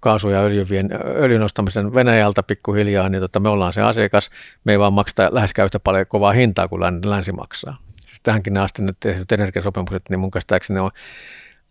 [0.00, 4.30] kaasu- ja öljyvien, öljyn ostamisen Venäjältä pikkuhiljaa, niin tota, me ollaan se asiakas.
[4.64, 7.76] Me ei vaan makseta läheskään yhtä paljon kovaa hintaa kuin länsi maksaa.
[8.24, 10.90] Tähänkin asti ne tehdyt energiasopimukset, niin mun käsittääkseni ne on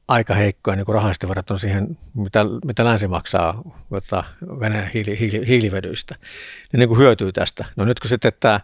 [0.08, 4.24] aika heikkoja niin rahallisesti verrattuna siihen, mitä, mitä länsi maksaa jota
[4.60, 6.16] Venäjän hiili, hiili, hiilivedyistä.
[6.72, 7.66] Niin, niin kuin hyötyy tästä.
[7.76, 8.60] No nyt kun sitten tämä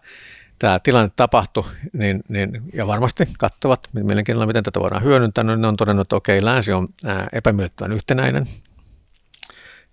[0.60, 1.64] tämä tilanne tapahtui,
[1.94, 6.16] niin, niin, ja varmasti katsovat mielenkiinnolla, miten tätä voidaan hyödyntää, niin ne on todennut, että
[6.16, 6.88] okei, länsi on
[7.34, 8.46] epämiellyttävän yhtenäinen,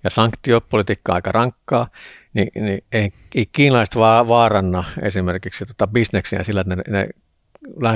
[0.05, 1.88] ja sanktiopolitiikka aika rankkaa,
[2.34, 7.09] niin, niin ei, ei kiinalaiset vaaranna esimerkiksi tota bisneksiä sillä, että ne, ne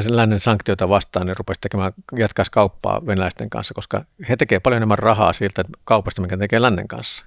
[0.08, 4.98] lännen sanktioita vastaan, niin rupesi tekemään, jatkaisi kauppaa venäläisten kanssa, koska he tekevät paljon enemmän
[4.98, 7.26] rahaa siltä kaupasta, mikä tekee lännen kanssa.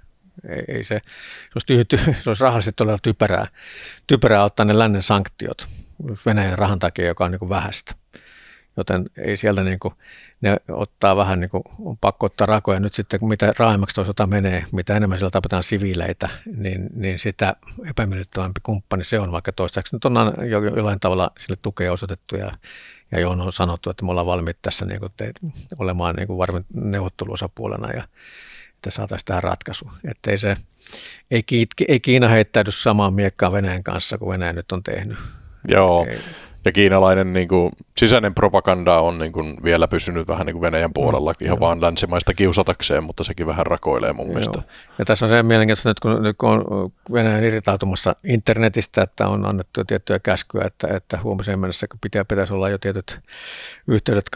[0.49, 1.01] Ei, ei se,
[1.65, 1.85] se olisi,
[2.23, 3.47] se olisi rahallisesti todella typerää,
[4.07, 5.67] typerää ottaa ne lännen sanktiot
[6.25, 7.95] Venäjän rahan takia, joka on niin vähäistä
[8.77, 9.93] joten ei sieltä niin kuin,
[10.41, 12.79] ne ottaa vähän niin kuin, on pakko ottaa rakoja.
[12.79, 17.53] Nyt sitten mitä raaimmaksi toisaalta menee, mitä enemmän siellä tapetaan siviileitä, niin, niin sitä
[17.89, 20.13] epämiellyttävämpi kumppani se on, vaikka toistaiseksi nyt on
[20.49, 22.51] jo, jollain tavalla sille tukea osoitettu ja,
[23.11, 25.31] ja johon on sanottu, että me ollaan valmiit tässä niin kuin te,
[25.79, 28.07] olemaan niin kuin varmin neuvotteluosapuolena ja
[28.87, 29.91] että saataisiin tähän ratkaisu.
[30.11, 30.57] Että ei, se,
[31.31, 31.43] ei,
[31.87, 35.17] ei Kiina heittäydy samaan miekkaan Venäjän kanssa kuin Venäjä nyt on tehnyt.
[35.67, 36.19] Joo, ei.
[36.65, 40.93] Ja kiinalainen niin kuin, sisäinen propaganda on niin kuin, vielä pysynyt vähän niin kuin Venäjän
[40.93, 41.59] puolella, mm, ihan joo.
[41.59, 44.33] vaan länsimaista kiusatakseen, mutta sekin vähän rakoilee mun joo.
[44.33, 44.61] mielestä.
[44.99, 49.45] Ja tässä on se mielenkiintoista, että kun, nyt kun on Venäjän irritautumassa internetistä, että on
[49.45, 53.19] annettu jo tiettyjä käskyjä, että, että huomiseen mennessä kun pitää, pitäisi olla jo tietyt
[53.87, 54.29] yhteydet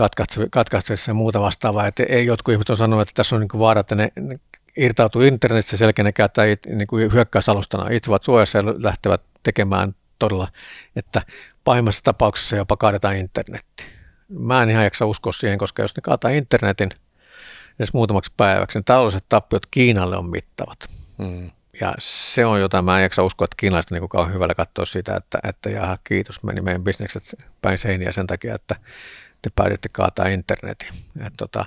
[0.51, 1.88] katkaistavissa ja muuta vastaavaa.
[1.88, 4.39] Että ei jotkut ihmiset on sanonut, että tässä on niin kuin vaara, että ne, ne
[4.78, 7.89] irtautuu internetissä selkeä, ne käyttää niin kuin hyökkäysalustana.
[7.89, 10.47] Itse ovat suojassa ja lähtevät tekemään todella,
[10.95, 11.22] että
[11.63, 13.84] pahimmassa tapauksessa jopa kaadetaan internetti.
[14.30, 16.89] Mä en ihan jaksa uskoa siihen, koska jos ne kaataa internetin
[17.80, 20.88] edes muutamaksi päiväksi, niin taloudelliset tappiot Kiinalle on mittavat.
[21.18, 21.51] Mm.
[21.82, 25.15] Ja se on jotain, mä en jaksa uskoa, että kiinalaiset niin kauan hyvällä katsoa sitä,
[25.15, 27.24] että, että jaha, kiitos, meni meidän bisnekset
[27.61, 28.76] päin seiniä sen takia, että
[29.41, 30.89] te päädytte kaataa internetin.
[31.26, 31.65] Et tota,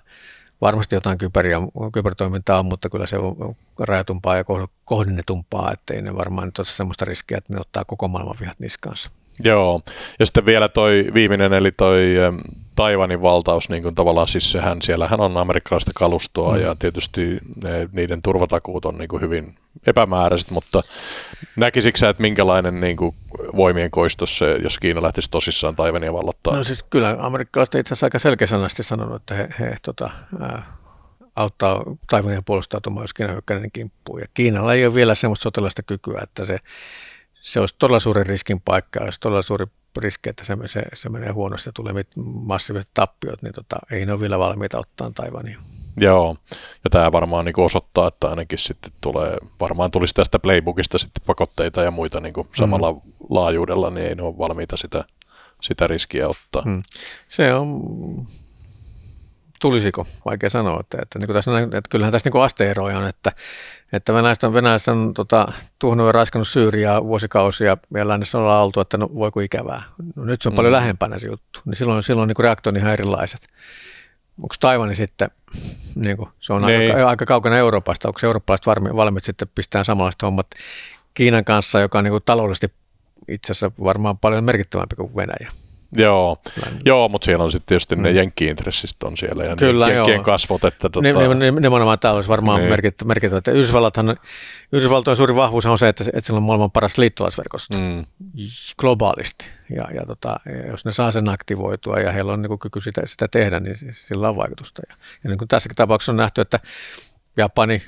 [0.60, 1.58] varmasti jotain kyberia,
[1.92, 4.44] kybertoimintaa on, mutta kyllä se on rajatumpaa ja
[4.84, 9.10] kohdennetumpaa, ettei ne varmaan nyt ole semmoista riskiä, että ne ottaa koko maailman vihat niskaansa.
[9.44, 9.80] Joo,
[10.18, 12.02] ja sitten vielä toi viimeinen, eli toi
[12.80, 16.62] Taivanin valtaus, niin kuin tavallaan siis sehän, siellähän on amerikkalaista kalustoa mm.
[16.62, 19.54] ja tietysti ne, niiden turvatakuut on niin kuin hyvin
[19.86, 20.82] epämääräiset, mutta
[21.56, 23.14] näkisikö että minkälainen niin kuin
[23.56, 26.56] voimien koistos se, jos Kiina lähtisi tosissaan Taivania vallottaa?
[26.56, 30.10] No siis kyllä amerikkalaiset itse asiassa aika selkeäsanasti sanonut, että he, he tota,
[30.40, 30.72] ää,
[31.36, 34.20] auttaa Taivania puolustautumaan, jos Kiina hyökkäinen kimppuun.
[34.20, 36.58] Ja Kiinalla ei ole vielä semmoista sotilaista kykyä, että se
[37.40, 39.66] se olisi todella suuri riskin paikka, olisi todella suuri
[39.98, 41.94] riski, että se, se, se menee huonosti ja tulee
[42.44, 45.58] massiiviset tappiot, niin tota, ei ne ole vielä valmiita ottaa Taivania.
[45.96, 46.36] Joo,
[46.84, 51.82] ja tämä varmaan niin osoittaa, että ainakin sitten tulee, varmaan tulisi tästä playbookista sitten pakotteita
[51.82, 53.00] ja muita niin samalla mm.
[53.30, 55.04] laajuudella, niin ei ne ole valmiita sitä,
[55.62, 56.62] sitä riskiä ottaa.
[56.64, 56.82] Mm.
[57.28, 57.82] Se on
[59.60, 63.32] tulisiko, vaikea sanoa, että, että, niin tässä, että kyllähän tässä niin asteeroja on, että,
[63.92, 68.80] että venäläiset on, venäläiset on tota, tuhnut ja raiskannut Syyriaa vuosikausia ja lännessä ollaan oltu,
[68.80, 69.82] että no voiko ikävää.
[70.16, 70.56] No, nyt se on mm.
[70.56, 73.48] paljon lähempänä se juttu, niin silloin, silloin niin reaktiot on ihan erilaiset.
[74.42, 75.30] Onko Taivani sitten,
[75.94, 77.06] niin kuin, se on aika, niin.
[77.06, 80.46] aika kaukana Euroopasta, onko eurooppalaiset valmiit sitten pistää samanlaiset hommat
[81.14, 82.72] Kiinan kanssa, joka on niin kuin taloudellisesti
[83.28, 85.52] itse asiassa varmaan paljon merkittävämpi kuin Venäjä.
[85.96, 86.36] Joo,
[86.84, 88.02] joo mutta siellä on sitten tietysti mm.
[88.02, 90.64] ne jenkki-intressistä on siellä ja Kyllä, ne jenkkien kasvot.
[90.64, 91.08] Että tota...
[91.60, 92.70] Nimenomaan täällä olisi varmaan niin.
[92.70, 93.08] merkittävä.
[93.08, 93.56] merkittävä.
[93.56, 94.16] Yhdysvallathan,
[94.72, 98.04] Yhdysvaltojen suuri vahvuus on se, että, että sillä on maailman paras liittolaisverkosto mm.
[98.78, 99.44] globaalisti.
[99.76, 103.28] Ja, ja, tota, jos ne saa sen aktivoitua ja heillä on niin kyky sitä, sitä
[103.28, 104.82] tehdä, niin sillä on vaikutusta.
[104.88, 106.60] Ja, ja niin kuin tässäkin tapauksessa on nähty, että
[107.36, 107.82] Japani,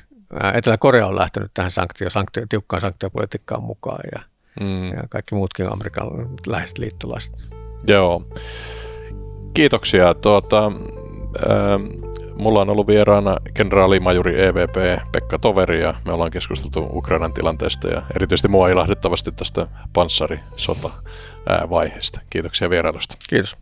[0.54, 4.22] Etelä-Korea on lähtenyt tähän sanktio, sanktio, tiukkaan sanktiopolitiikkaan mukaan ja,
[4.60, 4.88] mm.
[4.88, 6.08] ja kaikki muutkin Amerikan
[6.46, 7.61] läheiset liittolaiset.
[7.86, 8.22] Joo.
[9.54, 10.14] Kiitoksia.
[10.14, 10.72] Tuota,
[11.48, 11.80] ää,
[12.34, 18.02] mulla on ollut vieraana kenraalimajuri EVP Pekka Toveri ja me ollaan keskusteltu Ukrainan tilanteesta ja
[18.16, 20.90] erityisesti mua ilahdettavasti tästä panssarisota
[21.70, 22.20] vaiheesta.
[22.30, 23.16] Kiitoksia vierailusta.
[23.28, 23.61] Kiitos.